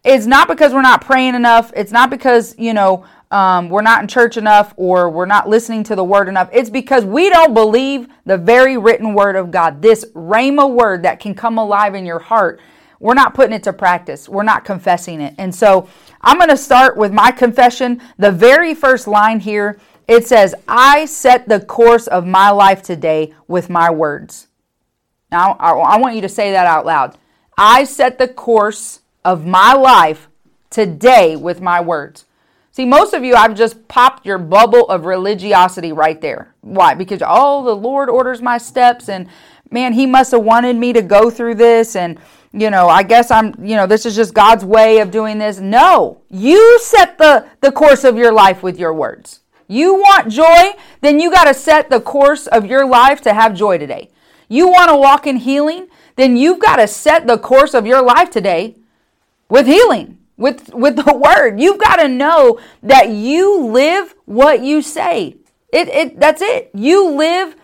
It's 0.05 0.27
not 0.27 0.49
because 0.49 0.73
we're 0.73 0.83
not 0.83 1.01
praying 1.01 1.35
enough. 1.35 1.73
It's 1.75 1.91
not 1.91 2.09
because, 2.09 2.55
you 2.57 2.73
know, 2.73 3.05
um, 3.31 3.69
we're 3.69 3.83
not 3.83 4.03
in 4.03 4.09
church 4.09 4.37
enough 4.37 4.73
or 4.77 5.11
we're 5.11 5.27
not 5.27 5.49
listening 5.49 5.85
to 5.85 5.97
the 5.97 6.05
word 6.05 6.29
enough. 6.29 6.49
It's 6.53 6.71
because 6.71 7.05
we 7.05 7.29
don't 7.29 7.55
believe 7.55 8.09
the 8.25 8.39
very 8.39 8.77
written 8.79 9.15
word 9.15 9.37
of 9.37 9.51
God, 9.51 9.83
this 9.83 10.05
Rhema 10.15 10.71
word 10.71 11.03
that 11.03 11.21
can 11.21 11.35
come 11.35 11.59
alive 11.59 11.95
in 11.95 12.07
your 12.07 12.19
heart. 12.19 12.61
We're 13.01 13.15
not 13.15 13.35
putting 13.35 13.55
it 13.55 13.63
to 13.65 13.73
practice. 13.73 14.29
We're 14.29 14.43
not 14.43 14.65
confessing 14.65 15.21
it. 15.21 15.35
And 15.39 15.55
so 15.55 15.89
I'm 16.21 16.39
going 16.39 16.49
to 16.49 16.57
start 16.57 16.97
with 16.97 17.13
my 17.13 17.31
confession. 17.31 18.01
The 18.19 18.33
very 18.33 18.75
first 18.75 19.07
line 19.07 19.41
here 19.41 19.79
it 20.09 20.27
says, 20.27 20.55
I 20.67 21.05
set 21.05 21.49
the 21.49 21.61
course 21.61 22.07
of 22.07 22.27
my 22.27 22.49
life 22.49 22.83
today 22.83 23.35
with 23.47 23.69
my 23.69 23.91
words. 23.91 24.47
Now, 25.31 25.53
I 25.61 25.99
want 25.99 26.15
you 26.15 26.23
to 26.23 26.31
say 26.31 26.53
that 26.53 26.67
out 26.67 26.87
loud. 26.87 27.19
I 27.59 27.85
set 27.85 28.19
the 28.19 28.29
course 28.29 29.01
of 29.23 29.47
my 29.47 29.75
life 29.75 30.29
today 30.71 31.37
with 31.37 31.61
my 31.61 31.83
words. 31.83 32.25
See, 32.79 32.85
most 32.85 33.13
of 33.13 33.25
you, 33.25 33.35
I've 33.35 33.57
just 33.57 33.89
popped 33.89 34.25
your 34.25 34.39
bubble 34.39 34.89
of 34.89 35.05
religiosity 35.05 35.91
right 35.91 36.21
there. 36.21 36.55
Why? 36.61 36.95
Because, 36.95 37.21
oh, 37.27 37.65
the 37.65 37.75
Lord 37.75 38.09
orders 38.09 38.41
my 38.41 38.57
steps, 38.57 39.09
and 39.09 39.27
man, 39.73 39.95
He 39.95 40.07
must 40.07 40.31
have 40.31 40.45
wanted 40.45 40.77
me 40.77 40.93
to 40.93 41.03
go 41.03 41.29
through 41.29 41.57
this, 41.57 41.97
and, 41.97 42.21
you 42.53 42.71
know, 42.71 42.89
I 42.89 43.03
guess 43.03 43.33
I'm, 43.33 43.53
you 43.59 43.75
know, 43.75 43.89
this 43.89 44.07
is 44.07 44.15
just 44.15 44.33
God's 44.33 44.65
way 44.65 45.01
of 45.01 45.11
doing 45.11 45.39
this. 45.39 45.59
No, 45.59 46.23
you 46.31 46.79
set 46.79 47.19
the, 47.19 47.49
the 47.63 47.73
course 47.73 48.05
of 48.05 48.17
your 48.17 48.33
life 48.33 48.63
with 48.63 48.79
your 48.79 48.95
words. 48.95 49.41
You 49.67 49.95
want 49.95 50.31
joy, 50.31 50.79
then 51.01 51.19
you 51.19 51.33
got 51.33 51.47
to 51.47 51.55
set 51.55 51.91
the 51.91 52.01
course 52.01 52.47
of 52.47 52.65
your 52.65 52.87
life 52.87 53.21
to 53.23 53.35
have 53.35 53.57
joy 53.57 53.79
today. 53.79 54.09
You 54.49 54.69
want 54.69 54.91
to 54.91 54.97
walk 54.97 55.27
in 55.27 55.39
healing, 55.39 55.89
then 56.15 56.37
you've 56.37 56.61
got 56.61 56.77
to 56.77 56.87
set 56.87 57.27
the 57.27 57.39
course 57.39 57.75
of 57.75 57.89
your 57.89 58.03
life 58.03 58.31
today 58.31 58.77
with 59.49 59.67
healing 59.67 60.18
with 60.39 60.73
with 60.73 60.97
the 60.97 61.15
word. 61.15 61.61
You've 61.61 61.79
got 61.79 61.97
to 61.97 62.09
know 62.09 62.59
that 62.83 63.11
you 63.11 63.67
live 63.67 64.15
what 64.25 64.63
you 64.63 64.81
say. 64.81 65.37
It, 65.71 65.89
it 65.89 66.19
that's 66.19 66.41
it. 66.41 66.71
You 66.73 67.11
live 67.11 67.55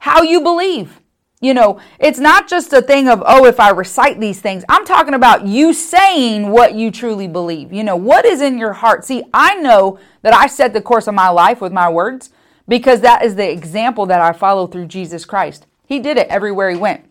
how 0.00 0.22
you 0.22 0.42
believe. 0.42 1.00
You 1.40 1.52
know, 1.52 1.78
it's 1.98 2.18
not 2.18 2.48
just 2.48 2.72
a 2.72 2.80
thing 2.80 3.06
of, 3.06 3.22
oh, 3.26 3.44
if 3.44 3.60
I 3.60 3.68
recite 3.68 4.18
these 4.18 4.40
things. 4.40 4.64
I'm 4.66 4.86
talking 4.86 5.12
about 5.12 5.46
you 5.46 5.74
saying 5.74 6.48
what 6.48 6.74
you 6.74 6.90
truly 6.90 7.28
believe. 7.28 7.70
You 7.70 7.84
know, 7.84 7.96
what 7.96 8.24
is 8.24 8.40
in 8.40 8.56
your 8.56 8.72
heart? 8.72 9.04
See, 9.04 9.22
I 9.34 9.56
know 9.56 9.98
that 10.22 10.32
I 10.32 10.46
set 10.46 10.72
the 10.72 10.80
course 10.80 11.06
of 11.06 11.14
my 11.14 11.28
life 11.28 11.60
with 11.60 11.70
my 11.70 11.90
words 11.90 12.30
because 12.66 13.02
that 13.02 13.22
is 13.22 13.34
the 13.34 13.50
example 13.50 14.06
that 14.06 14.22
I 14.22 14.32
follow 14.32 14.66
through 14.66 14.86
Jesus 14.86 15.26
Christ. 15.26 15.66
He 15.84 16.00
did 16.00 16.16
it 16.16 16.28
everywhere 16.28 16.70
he 16.70 16.76
went. 16.76 17.04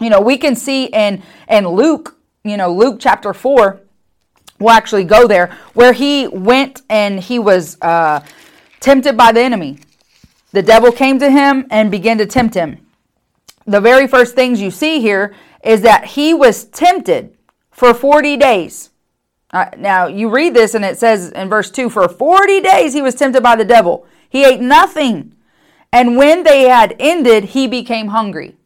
You 0.00 0.10
know, 0.10 0.20
we 0.20 0.36
can 0.36 0.56
see 0.56 0.86
in 0.86 1.22
in 1.48 1.68
Luke, 1.68 2.18
you 2.42 2.56
know, 2.56 2.72
Luke 2.72 2.96
chapter 2.98 3.32
4, 3.32 3.80
we'll 4.60 4.70
actually 4.70 5.04
go 5.04 5.26
there, 5.26 5.56
where 5.74 5.92
he 5.92 6.28
went 6.28 6.82
and 6.88 7.18
he 7.18 7.40
was 7.40 7.76
uh, 7.82 8.20
tempted 8.78 9.16
by 9.16 9.32
the 9.32 9.40
enemy. 9.40 9.78
The 10.52 10.62
devil 10.62 10.92
came 10.92 11.18
to 11.18 11.30
him 11.30 11.66
and 11.70 11.90
began 11.90 12.18
to 12.18 12.26
tempt 12.26 12.54
him. 12.54 12.86
The 13.66 13.80
very 13.80 14.06
first 14.06 14.34
things 14.34 14.60
you 14.60 14.70
see 14.70 15.00
here 15.00 15.34
is 15.64 15.82
that 15.82 16.04
he 16.04 16.34
was 16.34 16.64
tempted 16.64 17.36
for 17.70 17.94
40 17.94 18.36
days. 18.36 18.90
Uh, 19.52 19.66
now, 19.76 20.06
you 20.06 20.28
read 20.28 20.54
this 20.54 20.74
and 20.74 20.84
it 20.84 20.98
says 20.98 21.32
in 21.32 21.48
verse 21.48 21.70
2 21.70 21.90
for 21.90 22.08
40 22.08 22.60
days 22.60 22.92
he 22.92 23.02
was 23.02 23.14
tempted 23.14 23.42
by 23.42 23.56
the 23.56 23.64
devil. 23.64 24.06
He 24.28 24.44
ate 24.44 24.60
nothing. 24.60 25.34
And 25.92 26.16
when 26.16 26.44
they 26.44 26.68
had 26.68 26.94
ended, 27.00 27.46
he 27.46 27.66
became 27.66 28.08
hungry. 28.08 28.56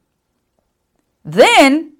Then 1.24 1.93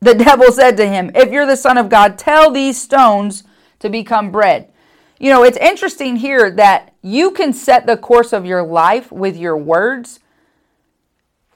the 0.00 0.14
devil 0.26 0.52
said 0.52 0.76
to 0.76 0.86
him, 0.86 1.10
If 1.14 1.30
you're 1.30 1.46
the 1.46 1.56
Son 1.56 1.78
of 1.78 1.88
God, 1.88 2.18
tell 2.18 2.50
these 2.50 2.80
stones 2.80 3.44
to 3.80 3.88
become 3.88 4.30
bread. 4.30 4.72
You 5.18 5.30
know, 5.30 5.42
it's 5.42 5.58
interesting 5.58 6.16
here 6.16 6.50
that 6.52 6.94
you 7.02 7.32
can 7.32 7.52
set 7.52 7.86
the 7.86 7.96
course 7.96 8.32
of 8.32 8.46
your 8.46 8.62
life 8.62 9.10
with 9.10 9.36
your 9.36 9.56
words. 9.56 10.20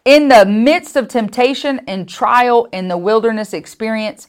In 0.05 0.29
the 0.29 0.45
midst 0.45 0.97
of 0.97 1.07
temptation 1.07 1.81
and 1.87 2.09
trial 2.09 2.67
in 2.73 2.89
the 2.89 2.99
wilderness 2.99 3.53
experience, 3.53 4.29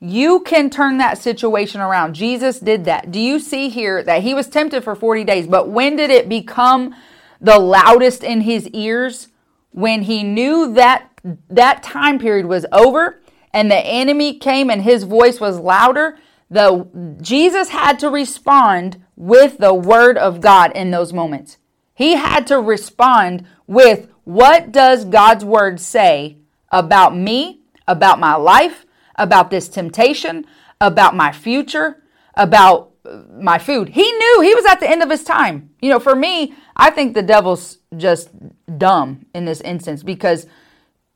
you 0.00 0.40
can 0.40 0.70
turn 0.70 0.96
that 0.96 1.18
situation 1.18 1.82
around. 1.82 2.14
Jesus 2.14 2.58
did 2.58 2.86
that. 2.86 3.10
Do 3.10 3.20
you 3.20 3.38
see 3.38 3.68
here 3.68 4.02
that 4.02 4.22
he 4.22 4.32
was 4.32 4.48
tempted 4.48 4.82
for 4.82 4.94
40 4.94 5.24
days, 5.24 5.46
but 5.46 5.68
when 5.68 5.96
did 5.96 6.10
it 6.10 6.26
become 6.26 6.94
the 7.38 7.58
loudest 7.58 8.24
in 8.24 8.40
his 8.40 8.66
ears? 8.68 9.28
When 9.72 10.02
he 10.02 10.22
knew 10.22 10.72
that 10.72 11.10
that 11.50 11.82
time 11.82 12.18
period 12.18 12.46
was 12.46 12.64
over 12.72 13.19
and 13.52 13.70
the 13.70 13.78
enemy 13.78 14.38
came 14.38 14.70
and 14.70 14.82
his 14.82 15.04
voice 15.04 15.40
was 15.40 15.58
louder, 15.58 16.18
the 16.50 17.16
Jesus 17.20 17.70
had 17.70 17.98
to 18.00 18.08
respond 18.08 19.02
with 19.16 19.58
the 19.58 19.74
word 19.74 20.18
of 20.18 20.40
God 20.40 20.72
in 20.74 20.90
those 20.90 21.12
moments. 21.12 21.58
He 21.94 22.16
had 22.16 22.46
to 22.48 22.58
respond 22.60 23.44
with 23.66 24.08
what 24.24 24.72
does 24.72 25.04
God's 25.04 25.44
word 25.44 25.80
say 25.80 26.38
about 26.70 27.16
me, 27.16 27.60
about 27.86 28.18
my 28.18 28.34
life, 28.34 28.86
about 29.16 29.50
this 29.50 29.68
temptation, 29.68 30.46
about 30.80 31.14
my 31.14 31.32
future, 31.32 32.02
about 32.34 32.92
uh, 33.04 33.22
my 33.30 33.58
food. 33.58 33.90
He 33.90 34.10
knew 34.10 34.40
he 34.40 34.54
was 34.54 34.64
at 34.64 34.80
the 34.80 34.90
end 34.90 35.02
of 35.02 35.10
his 35.10 35.24
time. 35.24 35.70
You 35.80 35.90
know, 35.90 36.00
for 36.00 36.14
me, 36.14 36.54
I 36.76 36.90
think 36.90 37.14
the 37.14 37.22
devil's 37.22 37.78
just 37.96 38.30
dumb 38.78 39.26
in 39.34 39.44
this 39.44 39.60
instance 39.60 40.02
because 40.02 40.46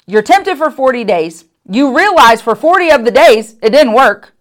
you're 0.06 0.22
tempted 0.22 0.58
for 0.58 0.70
40 0.70 1.04
days. 1.04 1.44
You 1.68 1.96
realize 1.96 2.42
for 2.42 2.54
40 2.54 2.90
of 2.90 3.04
the 3.04 3.10
days 3.10 3.56
it 3.62 3.70
didn't 3.70 3.94
work. 3.94 4.34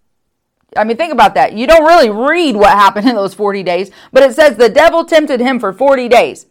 I 0.75 0.83
mean, 0.83 0.97
think 0.97 1.13
about 1.13 1.35
that. 1.35 1.53
You 1.53 1.67
don't 1.67 1.85
really 1.85 2.09
read 2.09 2.55
what 2.55 2.71
happened 2.71 3.07
in 3.07 3.15
those 3.15 3.33
40 3.33 3.63
days, 3.63 3.91
but 4.11 4.23
it 4.23 4.33
says 4.35 4.57
the 4.57 4.69
devil 4.69 5.05
tempted 5.05 5.39
him 5.39 5.59
for 5.59 5.71
40 5.71 6.09
days. 6.09 6.47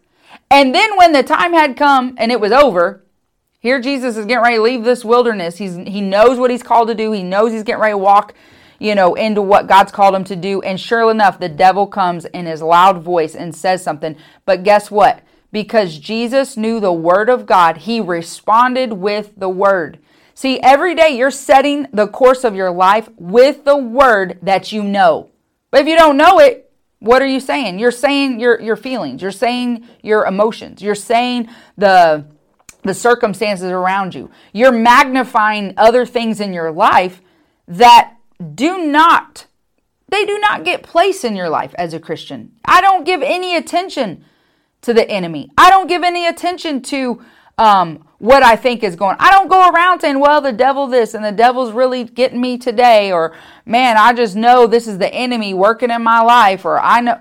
And 0.51 0.75
then 0.75 0.97
when 0.97 1.13
the 1.13 1.23
time 1.23 1.53
had 1.53 1.77
come 1.77 2.15
and 2.19 2.31
it 2.31 2.41
was 2.41 2.53
over, 2.53 3.03
here 3.59 3.81
Jesus 3.81 4.17
is 4.17 4.27
getting 4.27 4.43
ready 4.43 4.57
to 4.57 4.63
leave 4.63 4.85
this 4.85 5.05
wilderness. 5.05 5.57
He's 5.57 5.77
he 5.77 6.01
knows 6.01 6.39
what 6.39 6.51
he's 6.51 6.63
called 6.63 6.89
to 6.89 6.95
do. 6.95 7.13
He 7.13 7.23
knows 7.23 7.53
he's 7.53 7.63
getting 7.63 7.81
ready 7.81 7.93
to 7.93 7.99
walk, 7.99 8.35
you 8.79 8.95
know, 8.95 9.15
into 9.15 9.41
what 9.41 9.67
God's 9.67 9.93
called 9.93 10.15
him 10.15 10.25
to 10.25 10.37
do. 10.37 10.61
And 10.63 10.81
sure 10.81 11.11
enough, 11.11 11.39
the 11.39 11.49
devil 11.49 11.87
comes 11.87 12.25
in 12.27 12.47
his 12.47 12.61
loud 12.61 13.03
voice 13.03 13.35
and 13.35 13.55
says 13.55 13.83
something. 13.83 14.17
But 14.45 14.65
guess 14.65 14.91
what? 14.91 15.23
Because 15.53 15.99
Jesus 15.99 16.57
knew 16.57 16.81
the 16.81 16.93
word 16.93 17.29
of 17.29 17.47
God, 17.47 17.79
he 17.79 18.01
responded 18.01 18.95
with 18.95 19.33
the 19.37 19.49
word. 19.49 19.99
See, 20.35 20.61
every 20.61 20.95
day 20.95 21.11
you're 21.11 21.31
setting 21.31 21.87
the 21.93 22.07
course 22.07 22.45
of 22.45 22.55
your 22.55 22.71
life 22.71 23.09
with 23.17 23.65
the 23.65 23.77
word 23.77 24.39
that 24.43 24.73
you 24.73 24.83
know. 24.83 25.31
But 25.71 25.83
if 25.83 25.87
you 25.87 25.97
don't 25.97 26.17
know 26.17 26.39
it, 26.39 26.71
what 26.99 27.21
are 27.21 27.27
you 27.27 27.41
saying? 27.41 27.79
You're 27.79 27.91
saying 27.91 28.39
your 28.39 28.61
your 28.61 28.77
feelings. 28.77 29.23
You're 29.23 29.33
saying 29.33 29.89
your 30.03 30.25
emotions. 30.25 30.81
You're 30.81 30.95
saying 30.95 31.49
the 31.77 32.27
the 32.83 32.95
circumstances 32.95 33.71
around 33.71 34.15
you. 34.15 34.31
You're 34.53 34.73
magnifying 34.73 35.75
other 35.77 36.07
things 36.07 36.41
in 36.41 36.53
your 36.53 36.71
life 36.71 37.21
that 37.67 38.17
do 38.55 38.87
not 38.87 39.47
they 40.09 40.27
do 40.27 40.39
not 40.39 40.65
get 40.65 40.83
place 40.83 41.25
in 41.25 41.35
your 41.35 41.49
life 41.49 41.75
as 41.79 41.95
a 41.95 42.01
Christian. 42.01 42.53
I 42.67 42.83
don't 42.83 43.05
give 43.05 43.23
any 43.23 43.57
attention 43.57 44.25
to 44.83 44.93
the 44.93 45.09
enemy. 45.11 45.51
I 45.57 45.71
don't 45.71 45.87
give 45.87 46.03
any 46.03 46.27
attention 46.27 46.83
to 46.83 47.23
um, 47.59 48.07
what 48.19 48.43
I 48.43 48.57
think 48.57 48.83
is 48.83 48.97
going. 48.97 49.17
I 49.19 49.31
don't 49.31 49.49
go 49.49 49.71
around 49.71 50.01
saying, 50.01 50.19
"Well, 50.19 50.41
the 50.41 50.53
devil 50.53 50.87
this 50.87 51.15
and 51.15 51.25
the 51.25 51.33
devil's 51.33 51.73
really 51.73 52.05
getting 52.05 52.41
me 52.41 52.59
today," 52.59 53.13
or 53.13 53.35
"Man, 53.67 53.97
I 53.97 54.13
just 54.13 54.37
know 54.37 54.67
this 54.67 54.87
is 54.87 54.99
the 54.99 55.13
enemy 55.13 55.55
working 55.55 55.91
in 55.91 56.03
my 56.03 56.21
life," 56.23 56.65
or 56.65 56.81
I 56.81 57.01
know. 57.01 57.21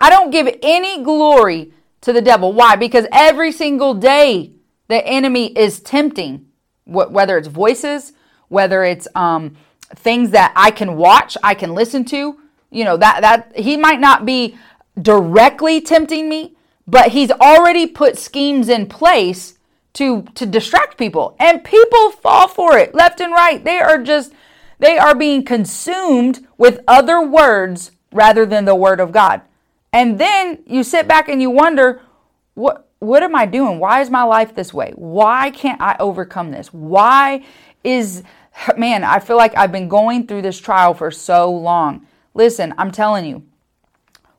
I 0.00 0.10
don't 0.10 0.30
give 0.30 0.48
any 0.62 1.02
glory 1.02 1.72
to 2.02 2.12
the 2.12 2.20
devil. 2.20 2.52
Why? 2.52 2.76
Because 2.76 3.06
every 3.12 3.52
single 3.52 3.94
day 3.94 4.52
the 4.88 5.06
enemy 5.06 5.46
is 5.56 5.80
tempting, 5.80 6.46
whether 6.84 7.38
it's 7.38 7.48
voices, 7.48 8.12
whether 8.48 8.84
it's 8.84 9.08
um, 9.14 9.56
things 9.94 10.30
that 10.30 10.52
I 10.56 10.70
can 10.70 10.96
watch, 10.96 11.36
I 11.42 11.54
can 11.54 11.74
listen 11.74 12.04
to. 12.06 12.40
You 12.70 12.84
know 12.84 12.96
that 12.98 13.22
that 13.22 13.56
he 13.56 13.76
might 13.76 14.00
not 14.00 14.26
be 14.26 14.58
directly 15.00 15.80
tempting 15.80 16.28
me, 16.28 16.56
but 16.88 17.12
he's 17.12 17.30
already 17.30 17.86
put 17.86 18.18
schemes 18.18 18.68
in 18.68 18.86
place 18.86 19.58
to 19.92 20.22
to 20.34 20.46
distract 20.46 20.96
people, 20.96 21.36
and 21.38 21.62
people 21.62 22.10
fall 22.10 22.48
for 22.48 22.78
it 22.78 22.94
left 22.94 23.20
and 23.20 23.32
right. 23.32 23.62
They 23.62 23.78
are 23.78 24.02
just 24.02 24.32
they 24.78 24.96
are 24.98 25.14
being 25.14 25.44
consumed 25.44 26.46
with 26.56 26.80
other 26.88 27.20
words 27.20 27.92
rather 28.10 28.46
than 28.46 28.64
the 28.64 28.74
word 28.74 29.00
of 29.00 29.12
God. 29.12 29.42
And 29.92 30.18
then 30.18 30.62
you 30.66 30.82
sit 30.82 31.06
back 31.06 31.28
and 31.28 31.42
you 31.42 31.50
wonder, 31.50 32.00
what 32.54 32.88
what 33.00 33.22
am 33.22 33.34
I 33.36 33.46
doing? 33.46 33.78
Why 33.78 34.00
is 34.00 34.10
my 34.10 34.24
life 34.24 34.54
this 34.54 34.72
way? 34.72 34.92
Why 34.96 35.50
can't 35.50 35.80
I 35.80 35.96
overcome 36.00 36.50
this? 36.50 36.72
Why 36.72 37.44
is, 37.84 38.24
man, 38.76 39.04
I 39.04 39.20
feel 39.20 39.36
like 39.36 39.56
I've 39.56 39.70
been 39.70 39.88
going 39.88 40.26
through 40.26 40.42
this 40.42 40.58
trial 40.58 40.94
for 40.94 41.10
so 41.10 41.50
long. 41.50 42.06
Listen, 42.34 42.74
I'm 42.76 42.90
telling 42.90 43.24
you, 43.24 43.44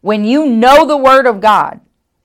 when 0.02 0.26
you 0.26 0.46
know 0.46 0.86
the 0.86 0.98
Word 0.98 1.26
of 1.26 1.40
God 1.40 1.80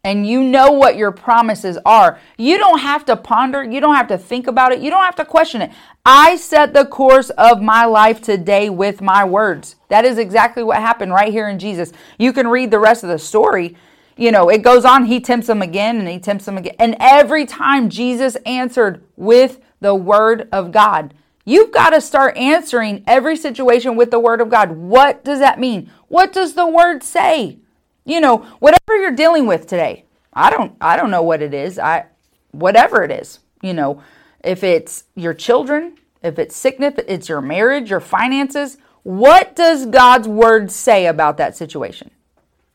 and 0.04 0.26
you 0.26 0.44
know 0.44 0.70
what 0.70 0.96
your 0.96 1.10
promises 1.10 1.78
are, 1.84 2.20
you 2.36 2.58
don't 2.58 2.78
have 2.78 3.04
to 3.06 3.16
ponder, 3.16 3.64
you 3.64 3.80
don't 3.80 3.96
have 3.96 4.08
to 4.08 4.18
think 4.18 4.46
about 4.46 4.72
it, 4.72 4.80
you 4.80 4.90
don't 4.90 5.04
have 5.04 5.16
to 5.16 5.24
question 5.24 5.62
it. 5.62 5.72
I 6.06 6.36
set 6.36 6.74
the 6.74 6.84
course 6.84 7.30
of 7.30 7.60
my 7.62 7.86
life 7.86 8.20
today 8.20 8.70
with 8.70 9.00
my 9.00 9.24
words. 9.24 9.76
That 9.88 10.04
is 10.04 10.18
exactly 10.18 10.62
what 10.62 10.76
happened 10.76 11.12
right 11.12 11.32
here 11.32 11.48
in 11.48 11.58
Jesus. 11.58 11.92
You 12.18 12.32
can 12.32 12.46
read 12.46 12.70
the 12.70 12.78
rest 12.78 13.02
of 13.02 13.10
the 13.10 13.18
story 13.18 13.76
you 14.16 14.30
know, 14.30 14.48
it 14.48 14.62
goes 14.62 14.84
on, 14.84 15.06
he 15.06 15.18
tempts 15.18 15.48
them 15.48 15.60
again 15.60 15.98
and 15.98 16.06
he 16.06 16.20
tempts 16.20 16.44
them 16.44 16.56
again. 16.56 16.76
And 16.78 16.94
every 17.00 17.46
time 17.46 17.88
Jesus 17.88 18.36
answered 18.46 19.02
with 19.16 19.58
the 19.84 19.94
word 19.94 20.48
of 20.50 20.72
God. 20.72 21.12
You've 21.44 21.70
got 21.70 21.90
to 21.90 22.00
start 22.00 22.38
answering 22.38 23.04
every 23.06 23.36
situation 23.36 23.96
with 23.96 24.10
the 24.10 24.18
word 24.18 24.40
of 24.40 24.48
God. 24.48 24.70
What 24.70 25.22
does 25.22 25.40
that 25.40 25.60
mean? 25.60 25.90
What 26.08 26.32
does 26.32 26.54
the 26.54 26.66
word 26.66 27.02
say? 27.02 27.58
You 28.04 28.20
know, 28.20 28.38
whatever 28.58 28.96
you're 28.96 29.12
dealing 29.12 29.46
with 29.46 29.66
today. 29.66 30.04
I 30.32 30.50
don't 30.50 30.76
I 30.80 30.96
don't 30.96 31.10
know 31.10 31.22
what 31.22 31.42
it 31.42 31.54
is. 31.54 31.78
I 31.78 32.06
whatever 32.50 33.02
it 33.02 33.10
is, 33.10 33.40
you 33.62 33.72
know, 33.72 34.02
if 34.42 34.62
it's 34.62 35.04
your 35.14 35.34
children, 35.34 35.96
if 36.22 36.38
it's 36.38 36.56
sickness, 36.56 36.94
it's 37.08 37.28
your 37.28 37.40
marriage, 37.40 37.90
your 37.90 38.00
finances, 38.00 38.78
what 39.02 39.54
does 39.54 39.86
God's 39.86 40.26
word 40.26 40.70
say 40.70 41.06
about 41.06 41.36
that 41.36 41.56
situation? 41.56 42.10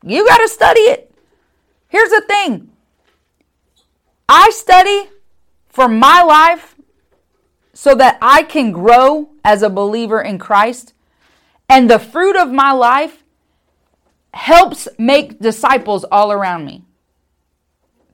You 0.03 0.25
got 0.25 0.37
to 0.37 0.47
study 0.47 0.81
it. 0.81 1.13
Here's 1.87 2.11
the 2.11 2.21
thing 2.21 2.69
I 4.27 4.51
study 4.51 5.09
for 5.67 5.87
my 5.87 6.21
life 6.21 6.75
so 7.73 7.95
that 7.95 8.17
I 8.21 8.43
can 8.43 8.71
grow 8.71 9.29
as 9.43 9.63
a 9.63 9.69
believer 9.69 10.21
in 10.21 10.37
Christ. 10.37 10.93
And 11.67 11.89
the 11.89 11.99
fruit 11.99 12.35
of 12.35 12.51
my 12.51 12.71
life 12.71 13.18
helps 14.33 14.87
make 14.97 15.39
disciples 15.39 16.03
all 16.05 16.31
around 16.31 16.65
me. 16.65 16.83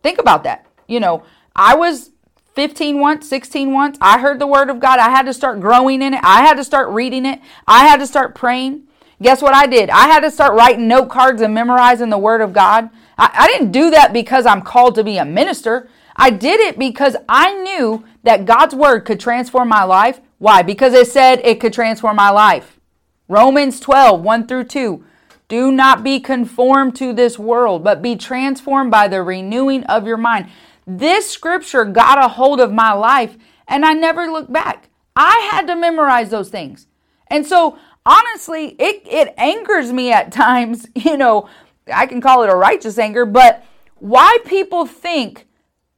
Think 0.02 0.20
about 0.20 0.44
that. 0.44 0.66
You 0.88 1.00
know, 1.00 1.24
I 1.56 1.76
was 1.76 2.12
15 2.54 3.00
once, 3.00 3.28
16 3.28 3.74
once. 3.74 3.98
I 4.00 4.20
heard 4.20 4.40
the 4.40 4.48
word 4.48 4.70
of 4.70 4.80
God. 4.80 5.00
I 5.00 5.10
had 5.10 5.26
to 5.26 5.34
start 5.34 5.60
growing 5.60 6.02
in 6.02 6.14
it. 6.14 6.22
I 6.24 6.42
had 6.42 6.56
to 6.56 6.64
start 6.64 6.90
reading 6.90 7.26
it. 7.26 7.42
I 7.68 7.86
had 7.86 8.00
to 8.00 8.08
start 8.08 8.34
praying. 8.36 8.84
Guess 9.22 9.42
what 9.42 9.54
I 9.54 9.66
did? 9.66 9.90
I 9.90 10.08
had 10.08 10.22
to 10.22 10.32
start 10.32 10.54
writing 10.54 10.88
note 10.88 11.10
cards 11.10 11.42
and 11.42 11.54
memorizing 11.54 12.10
the 12.10 12.18
word 12.18 12.42
of 12.42 12.54
God. 12.54 12.90
I, 13.18 13.30
I 13.34 13.48
didn't 13.48 13.72
do 13.72 13.90
that 13.92 14.14
because 14.14 14.46
I'm 14.46 14.62
called 14.62 14.96
to 14.96 15.04
be 15.04 15.18
a 15.18 15.26
minister. 15.26 15.90
I 16.16 16.30
did 16.30 16.60
it 16.62 16.80
because 16.80 17.16
I 17.28 17.54
knew 17.54 18.06
that 18.24 18.46
God's 18.46 18.76
word 18.76 19.02
could 19.02 19.20
transform 19.20 19.70
my 19.70 19.84
life. 19.84 20.22
Why? 20.38 20.62
Because 20.62 20.94
it 20.94 21.08
said 21.08 21.42
it 21.44 21.60
could 21.60 21.74
transform 21.74 22.16
my 22.16 22.30
life. 22.30 22.80
Romans 23.28 23.80
12, 23.80 24.22
1 24.22 24.48
through 24.48 24.66
2. 24.66 25.04
Do 25.48 25.72
not 25.72 26.04
be 26.04 26.20
conformed 26.20 26.96
to 26.98 27.14
this 27.14 27.38
world, 27.38 27.84
but 27.84 28.02
be 28.02 28.16
transformed 28.16 28.92
by 28.92 29.08
the 29.08 29.22
renewing 29.22 29.84
of 29.84 30.08
your 30.08 30.18
mind. 30.18 30.50
This 30.88 31.30
scripture 31.30 31.86
got 31.86 32.24
a 32.24 32.30
hold 32.30 32.60
of 32.60 32.72
my 32.72 32.94
life, 32.94 33.38
and 33.68 33.86
I 33.86 33.94
never 33.94 34.28
looked 34.28 34.52
back. 34.52 34.90
I 35.16 35.50
had 35.52 35.68
to 35.68 35.76
memorize 35.76 36.30
those 36.30 36.50
things. 36.50 36.88
And 37.28 37.46
so, 37.46 37.78
honestly, 38.06 38.76
it, 38.80 39.04
it 39.06 39.34
angers 39.38 39.92
me 39.92 40.12
at 40.12 40.32
times, 40.32 40.88
you 40.96 41.18
know, 41.18 41.50
I 41.94 42.08
can 42.08 42.22
call 42.22 42.44
it 42.44 42.50
a 42.50 42.56
righteous 42.56 42.98
anger, 42.98 43.26
but 43.26 43.64
why 43.96 44.38
people 44.46 44.86
think 44.86 45.48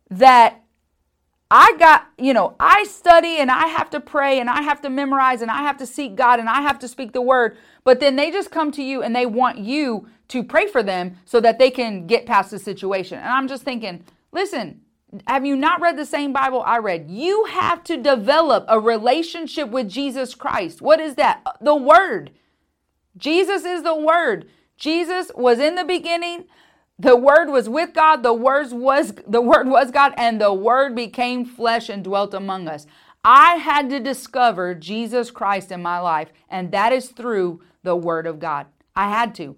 that 0.10 0.62
I 1.50 1.75
got, 1.80 2.08
you 2.18 2.34
know, 2.34 2.56
I 2.60 2.84
study 2.84 3.38
and 3.38 3.50
I 3.50 3.68
have 3.68 3.89
to 3.92 4.01
pray 4.01 4.39
and 4.39 4.50
I 4.50 4.62
have 4.63 4.82
to 4.82 4.89
memorize 4.89 5.42
and 5.42 5.50
I 5.50 5.62
have 5.62 5.77
to 5.77 5.86
seek 5.86 6.16
God 6.16 6.39
and 6.39 6.50
I 6.50 6.62
have 6.62 6.80
to 6.80 6.88
speak 6.88 7.13
the 7.13 7.22
word, 7.22 7.58
but 7.86 8.00
then 8.00 8.18
they 8.18 8.32
just 8.32 8.51
come 8.51 8.72
to 8.74 8.84
you 8.84 9.01
and 9.01 9.16
they 9.16 9.25
want 9.25 9.58
you 9.58 10.08
to 10.27 10.44
pray 10.44 10.68
for 10.68 10.84
them 10.84 11.18
so 11.24 11.39
that 11.39 11.58
they 11.58 11.72
can 11.72 12.06
get 12.06 12.25
past 12.25 12.51
the 12.51 12.60
situation. 12.60 13.18
And 13.20 13.30
I'm 13.30 13.48
just 13.48 13.63
thinking, 13.63 14.04
listen, 14.34 14.82
have 15.25 15.46
you 15.46 15.56
not 15.56 15.80
read 15.80 15.98
the 15.98 16.06
same 16.06 16.34
Bible 16.34 16.62
I 16.66 16.80
read? 16.80 17.10
You 17.10 17.46
have 17.46 17.82
to 17.86 17.96
develop 17.96 18.66
a 18.68 18.77
relationship 18.77 19.70
with 19.70 19.88
Jesus 19.89 20.36
Christ. 20.36 20.82
What 20.82 21.00
is 21.00 21.16
that? 21.16 21.44
The 21.62 21.75
Word. 21.75 22.32
Jesus 23.16 23.63
is 23.63 23.84
the 23.84 23.96
Word. 23.96 24.50
Jesus 24.75 25.32
was 25.34 25.60
in 25.60 25.75
the 25.75 25.86
beginning. 25.86 26.46
The 27.00 27.16
Word 27.16 27.50
was 27.50 27.70
with 27.70 27.94
God. 27.94 28.24
The 28.24 28.34
Word 28.34 28.72
was 28.72 29.13
the 29.27 29.42
Word 29.42 29.68
was 29.68 29.92
God, 29.92 30.13
and 30.18 30.42
the 30.42 30.54
Word 30.54 30.96
became 30.96 31.46
flesh 31.46 31.89
and 31.89 32.04
dwelt 32.04 32.34
among 32.34 32.68
us. 32.68 32.88
I 33.24 33.56
had 33.56 33.89
to 33.89 34.00
discover 34.00 34.74
Jesus 34.74 35.32
Christ 35.32 35.72
in 35.72 35.82
my 35.82 36.00
life, 36.00 36.30
and 36.50 36.72
that 36.72 36.94
is 36.94 37.10
through 37.10 37.62
the 37.84 37.96
Word 37.96 38.25
of 38.25 38.39
God. 38.39 38.68
I 38.96 39.10
had 39.10 39.36
to. 39.36 39.56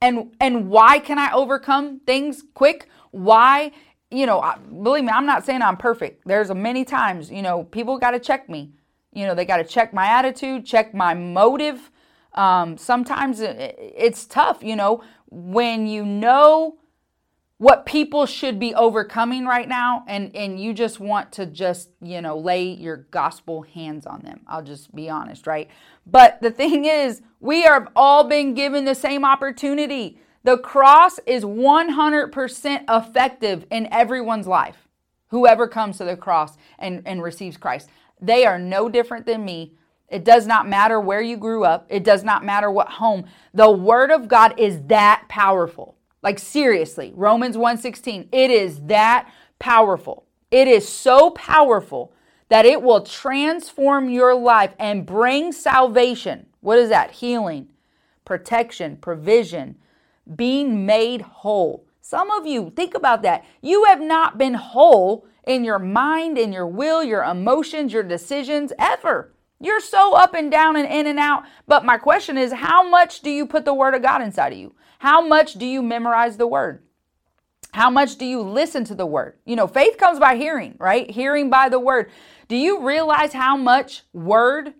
And 0.00 0.34
and 0.40 0.68
why 0.68 0.98
can 0.98 1.18
I 1.18 1.32
overcome 1.32 2.00
things 2.00 2.42
quick? 2.54 2.88
Why 3.12 3.72
you 4.12 4.26
know, 4.26 4.42
believe 4.82 5.04
me, 5.04 5.10
I'm 5.10 5.26
not 5.26 5.44
saying 5.44 5.62
I'm 5.62 5.78
perfect. 5.78 6.26
There's 6.26 6.52
many 6.52 6.84
times, 6.84 7.30
you 7.30 7.40
know, 7.40 7.64
people 7.64 7.98
got 7.98 8.10
to 8.10 8.18
check 8.18 8.48
me. 8.48 8.72
You 9.12 9.26
know, 9.26 9.34
they 9.34 9.46
got 9.46 9.56
to 9.56 9.64
check 9.64 9.94
my 9.94 10.06
attitude, 10.06 10.66
check 10.66 10.94
my 10.94 11.14
motive. 11.14 11.90
Um, 12.34 12.76
sometimes 12.76 13.40
it's 13.40 14.26
tough, 14.26 14.62
you 14.62 14.76
know, 14.76 15.02
when 15.32 15.86
you 15.86 16.04
know 16.04 16.76
what 17.58 17.86
people 17.86 18.26
should 18.26 18.58
be 18.58 18.74
overcoming 18.74 19.46
right 19.46 19.68
now 19.68 20.04
and 20.08 20.34
and 20.34 20.60
you 20.60 20.74
just 20.74 20.98
want 20.98 21.30
to 21.32 21.46
just 21.46 21.90
you 22.00 22.20
know 22.20 22.36
lay 22.36 22.64
your 22.64 23.06
gospel 23.12 23.62
hands 23.62 24.04
on 24.04 24.20
them 24.22 24.40
i'll 24.48 24.62
just 24.62 24.92
be 24.94 25.08
honest 25.08 25.46
right 25.46 25.70
but 26.06 26.40
the 26.42 26.50
thing 26.50 26.84
is 26.84 27.22
we 27.40 27.64
are 27.64 27.88
all 27.94 28.24
been 28.24 28.52
given 28.52 28.84
the 28.84 28.94
same 28.94 29.24
opportunity 29.24 30.18
the 30.44 30.58
cross 30.58 31.20
is 31.24 31.44
100% 31.44 32.84
effective 32.88 33.66
in 33.70 33.88
everyone's 33.92 34.48
life. 34.48 34.88
Whoever 35.28 35.68
comes 35.68 35.98
to 35.98 36.04
the 36.04 36.16
cross 36.16 36.56
and, 36.78 37.02
and 37.06 37.22
receives 37.22 37.56
Christ, 37.56 37.88
they 38.20 38.44
are 38.44 38.58
no 38.58 38.88
different 38.88 39.24
than 39.24 39.44
me. 39.44 39.74
It 40.12 40.24
does 40.24 40.46
not 40.46 40.68
matter 40.68 41.00
where 41.00 41.22
you 41.22 41.38
grew 41.38 41.64
up, 41.64 41.86
it 41.88 42.04
does 42.04 42.22
not 42.22 42.44
matter 42.44 42.70
what 42.70 42.88
home. 42.88 43.24
The 43.54 43.70
Word 43.70 44.10
of 44.10 44.28
God 44.28 44.54
is 44.58 44.82
that 44.88 45.24
powerful. 45.28 45.96
Like 46.22 46.38
seriously, 46.38 47.12
Romans 47.16 47.56
1:16, 47.56 48.28
it 48.30 48.50
is 48.50 48.80
that 48.82 49.26
powerful. 49.58 50.26
It 50.50 50.68
is 50.68 50.86
so 50.86 51.30
powerful 51.30 52.12
that 52.50 52.66
it 52.66 52.82
will 52.82 53.00
transform 53.00 54.10
your 54.10 54.34
life 54.34 54.74
and 54.78 55.06
bring 55.06 55.50
salvation. 55.50 56.46
What 56.60 56.78
is 56.78 56.90
that? 56.90 57.12
Healing, 57.12 57.70
protection, 58.26 58.98
provision, 58.98 59.76
being 60.36 60.84
made 60.84 61.22
whole. 61.22 61.86
Some 62.02 62.30
of 62.30 62.46
you, 62.46 62.70
think 62.76 62.94
about 62.94 63.22
that. 63.22 63.46
You 63.62 63.84
have 63.84 64.02
not 64.02 64.36
been 64.36 64.54
whole 64.54 65.24
in 65.46 65.64
your 65.64 65.78
mind, 65.78 66.36
in 66.36 66.52
your 66.52 66.66
will, 66.66 67.02
your 67.02 67.24
emotions, 67.24 67.94
your 67.94 68.02
decisions 68.02 68.74
ever. 68.78 69.32
You're 69.62 69.80
so 69.80 70.14
up 70.14 70.34
and 70.34 70.50
down 70.50 70.76
and 70.76 70.86
in 70.90 71.06
and 71.06 71.20
out. 71.20 71.44
But 71.68 71.84
my 71.84 71.96
question 71.96 72.36
is 72.36 72.52
how 72.52 72.88
much 72.88 73.20
do 73.20 73.30
you 73.30 73.46
put 73.46 73.64
the 73.64 73.72
Word 73.72 73.94
of 73.94 74.02
God 74.02 74.20
inside 74.20 74.52
of 74.52 74.58
you? 74.58 74.74
How 74.98 75.24
much 75.26 75.54
do 75.54 75.64
you 75.64 75.82
memorize 75.82 76.36
the 76.36 76.48
Word? 76.48 76.82
How 77.72 77.88
much 77.88 78.16
do 78.16 78.26
you 78.26 78.42
listen 78.42 78.84
to 78.84 78.94
the 78.94 79.06
Word? 79.06 79.38
You 79.46 79.56
know, 79.56 79.68
faith 79.68 79.96
comes 79.96 80.18
by 80.18 80.36
hearing, 80.36 80.76
right? 80.78 81.08
Hearing 81.08 81.48
by 81.48 81.68
the 81.68 81.78
Word. 81.78 82.10
Do 82.48 82.56
you 82.56 82.84
realize 82.84 83.32
how 83.32 83.56
much 83.56 84.02
Word 84.12 84.74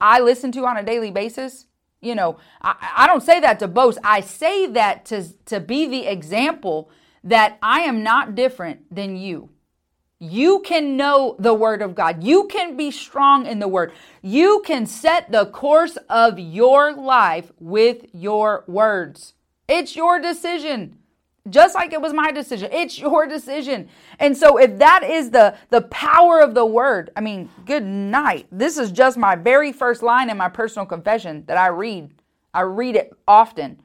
I 0.00 0.20
listen 0.20 0.50
to 0.52 0.66
on 0.66 0.76
a 0.76 0.82
daily 0.82 1.12
basis? 1.12 1.66
You 2.00 2.16
know, 2.16 2.38
I, 2.60 2.74
I 2.96 3.06
don't 3.06 3.22
say 3.22 3.40
that 3.40 3.60
to 3.60 3.68
boast. 3.68 3.98
I 4.04 4.20
say 4.20 4.66
that 4.66 5.06
to, 5.06 5.24
to 5.46 5.60
be 5.60 5.86
the 5.86 6.06
example 6.06 6.90
that 7.22 7.56
I 7.62 7.80
am 7.80 8.02
not 8.02 8.34
different 8.34 8.94
than 8.94 9.16
you. 9.16 9.50
You 10.20 10.60
can 10.60 10.96
know 10.96 11.36
the 11.38 11.54
Word 11.54 11.82
of 11.82 11.94
God. 11.94 12.22
You 12.24 12.46
can 12.46 12.76
be 12.76 12.90
strong 12.90 13.46
in 13.46 13.58
the 13.58 13.68
Word. 13.68 13.92
You 14.22 14.62
can 14.64 14.86
set 14.86 15.30
the 15.30 15.46
course 15.46 15.98
of 16.08 16.38
your 16.38 16.92
life 16.92 17.52
with 17.58 18.06
your 18.12 18.64
words. 18.66 19.34
It's 19.68 19.96
your 19.96 20.20
decision. 20.20 20.98
Just 21.50 21.74
like 21.74 21.92
it 21.92 22.00
was 22.00 22.14
my 22.14 22.30
decision. 22.30 22.70
It's 22.72 22.98
your 22.98 23.26
decision. 23.26 23.88
And 24.18 24.36
so 24.36 24.56
if 24.56 24.78
that 24.78 25.02
is 25.02 25.30
the 25.30 25.56
the 25.68 25.82
power 25.82 26.40
of 26.40 26.54
the 26.54 26.64
word 26.64 27.10
i 27.16 27.20
mean 27.20 27.50
good 27.66 27.84
night. 27.84 28.46
This 28.50 28.78
is 28.78 28.90
just 28.90 29.18
my 29.18 29.36
very 29.36 29.72
first 29.72 30.02
line 30.02 30.30
in 30.30 30.38
my 30.38 30.48
personal 30.48 30.86
confession 30.86 31.44
that 31.46 31.58
i 31.58 31.66
read. 31.66 32.10
I 32.54 32.62
read 32.62 32.96
it 32.96 33.12
often. 33.28 33.80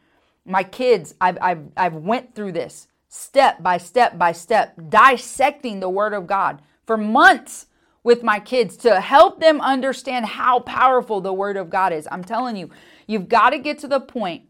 My 0.46 0.64
kids 0.64 1.16
i've 1.20 1.38
i've, 1.42 1.64
I've 1.76 1.96
went 1.96 2.34
through 2.34 2.54
this 2.54 2.88
step 3.10 3.62
by 3.62 3.78
step 3.78 4.18
by 4.18 4.32
step 4.32 4.74
dissecting 4.88 5.80
the 5.80 5.90
word 5.90 6.14
of 6.14 6.26
god 6.26 6.62
for 6.86 6.96
months 6.96 7.66
with 8.04 8.24
my 8.24 8.40
kids 8.40 8.78
to 8.78 9.02
help 9.02 9.42
them 9.42 9.60
understand 9.60 10.26
how 10.26 10.60
powerful 10.62 11.20
the 11.20 11.34
word 11.34 11.58
of 11.58 11.70
god 11.70 11.92
is 11.92 12.08
i'm 12.12 12.24
telling 12.24 12.56
you 12.56 12.70
you've 13.08 13.28
got 13.28 13.50
to 13.50 13.60
get 13.60 13.78
to 13.78 13.88
the 13.88 14.00
point 14.00 14.44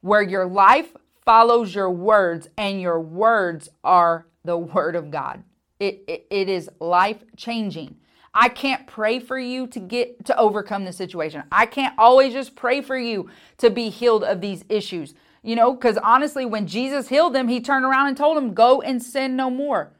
where 0.00 0.22
your 0.22 0.44
life 0.44 0.92
follows 1.24 1.74
your 1.74 1.90
words, 1.90 2.48
and 2.58 2.80
your 2.80 3.00
words 3.00 3.68
are 3.82 4.26
the 4.44 4.58
word 4.58 4.94
of 4.96 5.10
God. 5.10 5.42
It, 5.80 6.04
it, 6.06 6.26
it 6.30 6.48
is 6.48 6.68
life 6.80 7.24
changing. 7.36 7.96
I 8.34 8.48
can't 8.48 8.86
pray 8.86 9.20
for 9.20 9.38
you 9.38 9.66
to 9.68 9.80
get 9.80 10.24
to 10.26 10.36
overcome 10.36 10.84
the 10.84 10.92
situation. 10.92 11.44
I 11.52 11.66
can't 11.66 11.94
always 11.98 12.32
just 12.32 12.56
pray 12.56 12.82
for 12.82 12.98
you 12.98 13.30
to 13.58 13.70
be 13.70 13.90
healed 13.90 14.24
of 14.24 14.40
these 14.40 14.64
issues. 14.68 15.14
You 15.44 15.56
know, 15.56 15.74
because 15.74 15.98
honestly, 15.98 16.46
when 16.46 16.66
Jesus 16.66 17.08
healed 17.08 17.34
them, 17.34 17.48
he 17.48 17.60
turned 17.60 17.84
around 17.84 18.08
and 18.08 18.16
told 18.16 18.36
them, 18.36 18.54
Go 18.54 18.80
and 18.80 19.02
sin 19.02 19.36
no 19.36 19.50
more. 19.50 19.92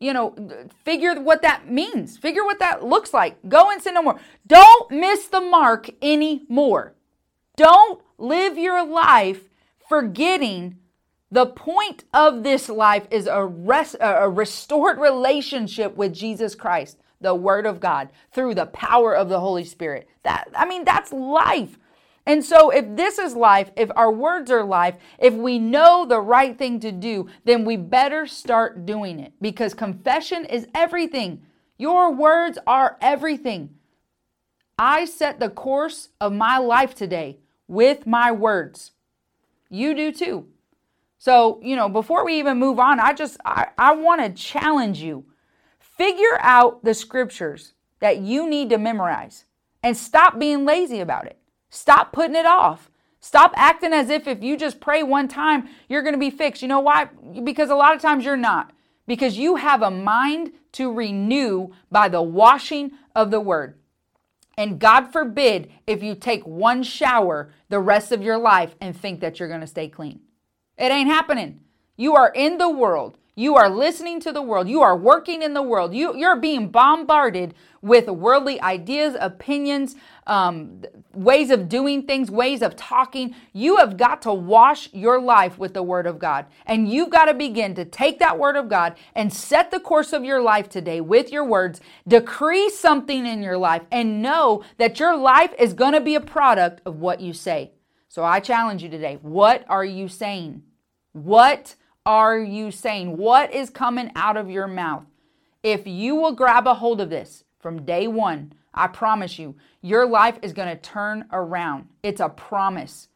You 0.00 0.14
know, 0.14 0.34
figure 0.84 1.20
what 1.20 1.42
that 1.42 1.70
means. 1.70 2.16
Figure 2.16 2.44
what 2.44 2.58
that 2.60 2.84
looks 2.84 3.12
like. 3.12 3.36
Go 3.48 3.70
and 3.70 3.82
sin 3.82 3.94
no 3.94 4.02
more. 4.02 4.18
Don't 4.46 4.90
miss 4.90 5.26
the 5.26 5.40
mark 5.40 5.90
anymore. 6.00 6.94
Don't 7.56 8.00
live 8.16 8.56
your 8.56 8.86
life 8.86 9.42
forgetting 9.88 10.78
the 11.30 11.46
point 11.46 12.04
of 12.14 12.42
this 12.42 12.68
life 12.68 13.06
is 13.10 13.26
a, 13.26 13.44
rest, 13.44 13.96
a 14.00 14.30
restored 14.30 14.98
relationship 14.98 15.94
with 15.96 16.14
Jesus 16.14 16.54
Christ, 16.54 16.98
the 17.20 17.34
Word 17.34 17.66
of 17.66 17.80
God, 17.80 18.08
through 18.32 18.54
the 18.54 18.66
power 18.66 19.14
of 19.14 19.28
the 19.28 19.40
Holy 19.40 19.64
Spirit. 19.64 20.08
That 20.22 20.48
I 20.56 20.66
mean, 20.66 20.84
that's 20.84 21.12
life. 21.12 21.78
And 22.28 22.44
so, 22.44 22.68
if 22.68 22.94
this 22.94 23.18
is 23.18 23.34
life, 23.34 23.70
if 23.74 23.90
our 23.96 24.12
words 24.12 24.50
are 24.50 24.62
life, 24.62 24.96
if 25.18 25.32
we 25.32 25.58
know 25.58 26.04
the 26.04 26.20
right 26.20 26.56
thing 26.58 26.78
to 26.80 26.92
do, 26.92 27.26
then 27.46 27.64
we 27.64 27.78
better 27.78 28.26
start 28.26 28.84
doing 28.84 29.18
it 29.18 29.32
because 29.40 29.72
confession 29.72 30.44
is 30.44 30.68
everything. 30.74 31.40
Your 31.78 32.12
words 32.12 32.58
are 32.66 32.98
everything. 33.00 33.70
I 34.78 35.06
set 35.06 35.40
the 35.40 35.48
course 35.48 36.10
of 36.20 36.34
my 36.34 36.58
life 36.58 36.94
today 36.94 37.38
with 37.66 38.06
my 38.06 38.30
words. 38.30 38.92
You 39.70 39.94
do 39.94 40.12
too. 40.12 40.48
So, 41.16 41.60
you 41.62 41.76
know, 41.76 41.88
before 41.88 42.26
we 42.26 42.38
even 42.38 42.58
move 42.58 42.78
on, 42.78 43.00
I 43.00 43.14
just 43.14 43.38
I, 43.46 43.68
I 43.78 43.94
want 43.94 44.20
to 44.20 44.42
challenge 44.42 45.00
you. 45.00 45.24
Figure 45.80 46.38
out 46.40 46.84
the 46.84 46.92
scriptures 46.92 47.72
that 48.00 48.18
you 48.18 48.46
need 48.50 48.68
to 48.68 48.76
memorize 48.76 49.46
and 49.82 49.96
stop 49.96 50.38
being 50.38 50.66
lazy 50.66 51.00
about 51.00 51.24
it. 51.24 51.38
Stop 51.70 52.12
putting 52.12 52.36
it 52.36 52.46
off. 52.46 52.90
Stop 53.20 53.52
acting 53.56 53.92
as 53.92 54.10
if 54.10 54.26
if 54.26 54.42
you 54.42 54.56
just 54.56 54.80
pray 54.80 55.02
one 55.02 55.28
time, 55.28 55.68
you're 55.88 56.02
going 56.02 56.14
to 56.14 56.18
be 56.18 56.30
fixed. 56.30 56.62
You 56.62 56.68
know 56.68 56.80
why? 56.80 57.06
Because 57.42 57.70
a 57.70 57.74
lot 57.74 57.94
of 57.94 58.00
times 58.00 58.24
you're 58.24 58.36
not. 58.36 58.72
Because 59.06 59.38
you 59.38 59.56
have 59.56 59.82
a 59.82 59.90
mind 59.90 60.52
to 60.72 60.92
renew 60.92 61.70
by 61.90 62.08
the 62.08 62.22
washing 62.22 62.92
of 63.16 63.30
the 63.30 63.40
word. 63.40 63.78
And 64.56 64.78
God 64.78 65.12
forbid 65.12 65.70
if 65.86 66.02
you 66.02 66.14
take 66.14 66.46
one 66.46 66.82
shower 66.82 67.52
the 67.68 67.80
rest 67.80 68.12
of 68.12 68.22
your 68.22 68.38
life 68.38 68.74
and 68.80 68.96
think 68.96 69.20
that 69.20 69.38
you're 69.38 69.48
going 69.48 69.60
to 69.60 69.66
stay 69.66 69.88
clean. 69.88 70.20
It 70.76 70.90
ain't 70.92 71.08
happening. 71.08 71.60
You 71.96 72.14
are 72.16 72.32
in 72.34 72.58
the 72.58 72.68
world. 72.68 73.18
You 73.34 73.54
are 73.54 73.70
listening 73.70 74.18
to 74.22 74.32
the 74.32 74.42
world. 74.42 74.68
You 74.68 74.82
are 74.82 74.96
working 74.96 75.42
in 75.42 75.54
the 75.54 75.62
world. 75.62 75.94
You, 75.94 76.16
you're 76.16 76.40
being 76.40 76.70
bombarded 76.70 77.54
with 77.80 78.08
worldly 78.08 78.60
ideas, 78.60 79.16
opinions, 79.20 79.94
um, 80.26 80.82
ways 81.18 81.50
of 81.50 81.68
doing 81.68 82.02
things, 82.02 82.30
ways 82.30 82.62
of 82.62 82.76
talking. 82.76 83.34
You 83.52 83.76
have 83.76 83.96
got 83.96 84.22
to 84.22 84.32
wash 84.32 84.92
your 84.92 85.20
life 85.20 85.58
with 85.58 85.74
the 85.74 85.82
Word 85.82 86.06
of 86.06 86.18
God. 86.18 86.46
And 86.66 86.88
you've 86.88 87.10
got 87.10 87.26
to 87.26 87.34
begin 87.34 87.74
to 87.74 87.84
take 87.84 88.18
that 88.20 88.38
Word 88.38 88.56
of 88.56 88.68
God 88.68 88.94
and 89.14 89.32
set 89.32 89.70
the 89.70 89.80
course 89.80 90.12
of 90.12 90.24
your 90.24 90.40
life 90.40 90.68
today 90.68 91.00
with 91.00 91.32
your 91.32 91.44
words. 91.44 91.80
Decree 92.06 92.70
something 92.70 93.26
in 93.26 93.42
your 93.42 93.58
life 93.58 93.82
and 93.90 94.22
know 94.22 94.62
that 94.78 95.00
your 95.00 95.16
life 95.16 95.52
is 95.58 95.74
going 95.74 95.92
to 95.92 96.00
be 96.00 96.14
a 96.14 96.20
product 96.20 96.80
of 96.86 97.00
what 97.00 97.20
you 97.20 97.32
say. 97.32 97.72
So 98.08 98.24
I 98.24 98.40
challenge 98.40 98.82
you 98.82 98.88
today. 98.88 99.18
What 99.20 99.64
are 99.68 99.84
you 99.84 100.08
saying? 100.08 100.62
What 101.12 101.74
are 102.06 102.38
you 102.38 102.70
saying? 102.70 103.16
What 103.16 103.52
is 103.52 103.70
coming 103.70 104.10
out 104.14 104.36
of 104.36 104.50
your 104.50 104.66
mouth? 104.66 105.04
If 105.62 105.86
you 105.86 106.14
will 106.14 106.32
grab 106.32 106.66
a 106.66 106.74
hold 106.74 107.00
of 107.00 107.10
this 107.10 107.44
from 107.58 107.84
day 107.84 108.06
one, 108.06 108.52
I 108.74 108.86
promise 108.86 109.38
you, 109.38 109.56
your 109.80 110.06
life 110.06 110.38
is 110.42 110.52
going 110.52 110.68
to 110.68 110.76
turn 110.76 111.26
around. 111.32 111.88
It's 112.02 112.20
a 112.20 112.28
promise. 112.28 113.08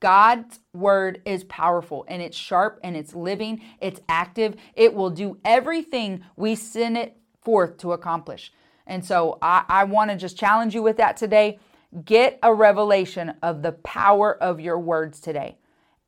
God's 0.00 0.60
word 0.72 1.20
is 1.26 1.44
powerful 1.44 2.06
and 2.08 2.22
it's 2.22 2.36
sharp 2.36 2.80
and 2.82 2.96
it's 2.96 3.14
living, 3.14 3.60
it's 3.80 4.00
active. 4.08 4.56
It 4.74 4.94
will 4.94 5.10
do 5.10 5.38
everything 5.44 6.24
we 6.36 6.54
send 6.54 6.96
it 6.96 7.18
forth 7.42 7.76
to 7.78 7.92
accomplish. 7.92 8.52
And 8.86 9.04
so 9.04 9.38
I, 9.42 9.64
I 9.68 9.84
want 9.84 10.10
to 10.10 10.16
just 10.16 10.38
challenge 10.38 10.74
you 10.74 10.82
with 10.82 10.96
that 10.96 11.16
today. 11.16 11.58
Get 12.04 12.38
a 12.42 12.52
revelation 12.52 13.34
of 13.42 13.62
the 13.62 13.72
power 13.72 14.42
of 14.42 14.60
your 14.60 14.78
words 14.78 15.20
today. 15.20 15.58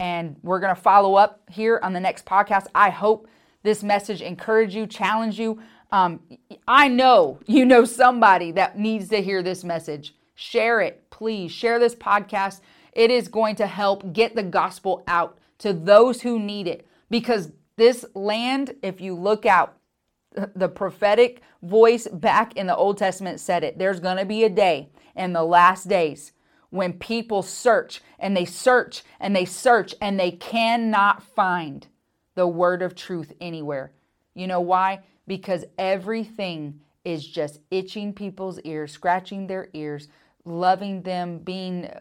And 0.01 0.37
we're 0.43 0.61
going 0.61 0.75
to 0.75 0.81
follow 0.81 1.15
up 1.15 1.43
here 1.51 1.79
on 1.83 1.93
the 1.93 2.01
next 2.01 2.25
podcast. 2.25 2.67
I 2.75 2.91
hope 2.91 3.29
this 3.63 3.83
message 3.83 4.21
encourage 4.21 4.75
you, 4.75 4.87
challenge 4.87 5.39
you. 5.39 5.61
Um, 5.91 6.21
I 6.67 6.89
know 6.89 7.41
you 7.47 7.65
know 7.65 7.85
somebody 7.85 8.53
that 8.53 8.79
needs 8.79 9.09
to 9.09 9.23
hear 9.23 9.43
this 9.43 9.65
message. 9.65 10.15
Share 10.35 10.81
it, 10.81 11.11
please. 11.11 11.53
Share 11.53 11.79
this 11.79 11.95
podcast. 11.95 12.61
It 12.93 13.11
is 13.11 13.29
going 13.29 13.57
to 13.57 13.67
help 13.67 14.13
get 14.13 14.35
the 14.35 14.43
gospel 14.43 15.03
out 15.07 15.39
to 15.59 15.73
those 15.73 16.23
who 16.23 16.39
need 16.39 16.67
it 16.67 16.87
because 17.11 17.53
this 17.77 18.05
land, 18.15 18.75
if 18.83 19.01
you 19.01 19.15
look 19.15 19.47
out, 19.47 19.77
the 20.57 20.69
prophetic 20.69 21.43
voice 21.63 22.09
back 22.09 22.57
in 22.57 22.67
the 22.67 22.77
Old 22.77 22.99
Testament 22.99 23.41
said 23.41 23.65
it. 23.65 23.79
There's 23.79 24.01
going 24.01 24.17
to 24.17 24.25
be 24.25 24.45
a 24.45 24.49
day 24.49 24.91
in 25.15 25.33
the 25.33 25.45
last 25.45 25.89
days 25.89 26.33
when 26.71 26.95
people 26.95 27.43
search 27.43 28.01
and 28.19 28.37
they 28.37 28.47
search 28.47 29.03
and 29.21 29.37
they 29.37 29.45
search 29.45 29.95
and 30.01 30.19
they 30.19 30.31
cannot 30.31 31.23
find 31.23 31.87
the 32.35 32.47
word 32.47 32.83
of 32.83 32.95
truth 32.95 33.33
anywhere. 33.41 33.93
You 34.35 34.47
know 34.47 34.61
why? 34.61 35.01
Because 35.27 35.65
everything 35.79 36.81
is 37.05 37.27
just 37.27 37.61
itching 37.71 38.13
people's 38.13 38.61
ears, 38.61 38.93
scratching 38.93 39.47
their 39.47 39.69
ears, 39.73 40.09
loving 40.45 41.03
them, 41.03 41.39
being 41.39 41.87
uh, 41.87 42.01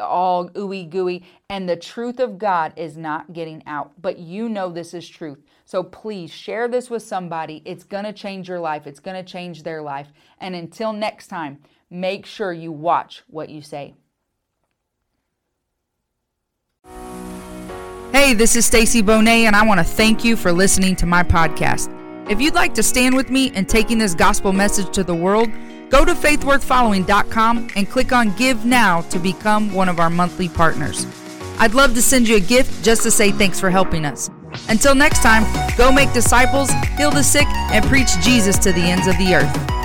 all 0.00 0.48
ooey 0.50 0.88
gooey, 0.88 1.24
and 1.48 1.68
the 1.68 1.76
truth 1.76 2.20
of 2.20 2.38
God 2.38 2.72
is 2.76 2.96
not 2.96 3.32
getting 3.32 3.62
out. 3.66 3.92
But 4.00 4.18
you 4.18 4.48
know 4.48 4.70
this 4.70 4.94
is 4.94 5.08
truth. 5.08 5.42
So 5.64 5.82
please 5.82 6.30
share 6.30 6.68
this 6.68 6.90
with 6.90 7.02
somebody. 7.02 7.62
It's 7.64 7.84
going 7.84 8.04
to 8.04 8.12
change 8.12 8.48
your 8.48 8.60
life, 8.60 8.86
it's 8.86 9.00
going 9.00 9.22
to 9.22 9.30
change 9.30 9.62
their 9.62 9.82
life. 9.82 10.08
And 10.38 10.54
until 10.54 10.92
next 10.92 11.28
time, 11.28 11.58
make 11.90 12.24
sure 12.26 12.52
you 12.52 12.72
watch 12.72 13.22
what 13.26 13.50
you 13.50 13.62
say. 13.62 13.94
Hey, 18.20 18.34
this 18.34 18.54
is 18.54 18.66
Stacy 18.66 19.02
Bonet, 19.02 19.44
and 19.44 19.56
I 19.56 19.64
want 19.64 19.80
to 19.80 19.84
thank 19.84 20.26
you 20.26 20.36
for 20.36 20.52
listening 20.52 20.94
to 20.96 21.06
my 21.06 21.22
podcast. 21.22 21.88
If 22.30 22.38
you'd 22.38 22.52
like 22.52 22.74
to 22.74 22.82
stand 22.82 23.16
with 23.16 23.30
me 23.30 23.46
in 23.54 23.64
taking 23.64 23.96
this 23.96 24.14
gospel 24.14 24.52
message 24.52 24.92
to 24.92 25.02
the 25.02 25.14
world, 25.14 25.48
Go 25.88 26.04
to 26.04 26.12
faithworthfollowing.com 26.12 27.70
and 27.74 27.88
click 27.88 28.12
on 28.12 28.36
Give 28.36 28.66
Now 28.66 29.00
to 29.00 29.18
become 29.18 29.72
one 29.72 29.88
of 29.88 29.98
our 29.98 30.10
monthly 30.10 30.50
partners. 30.50 31.06
I'd 31.58 31.72
love 31.72 31.94
to 31.94 32.02
send 32.02 32.28
you 32.28 32.36
a 32.36 32.40
gift 32.40 32.84
just 32.84 33.02
to 33.04 33.10
say 33.10 33.32
thanks 33.32 33.58
for 33.58 33.70
helping 33.70 34.04
us. 34.04 34.28
Until 34.68 34.94
next 34.94 35.22
time, 35.22 35.44
go 35.78 35.90
make 35.90 36.12
disciples, 36.12 36.70
heal 36.98 37.10
the 37.10 37.22
sick, 37.22 37.46
and 37.72 37.82
preach 37.86 38.10
Jesus 38.20 38.58
to 38.58 38.72
the 38.72 38.82
ends 38.82 39.06
of 39.06 39.16
the 39.16 39.34
earth. 39.34 39.79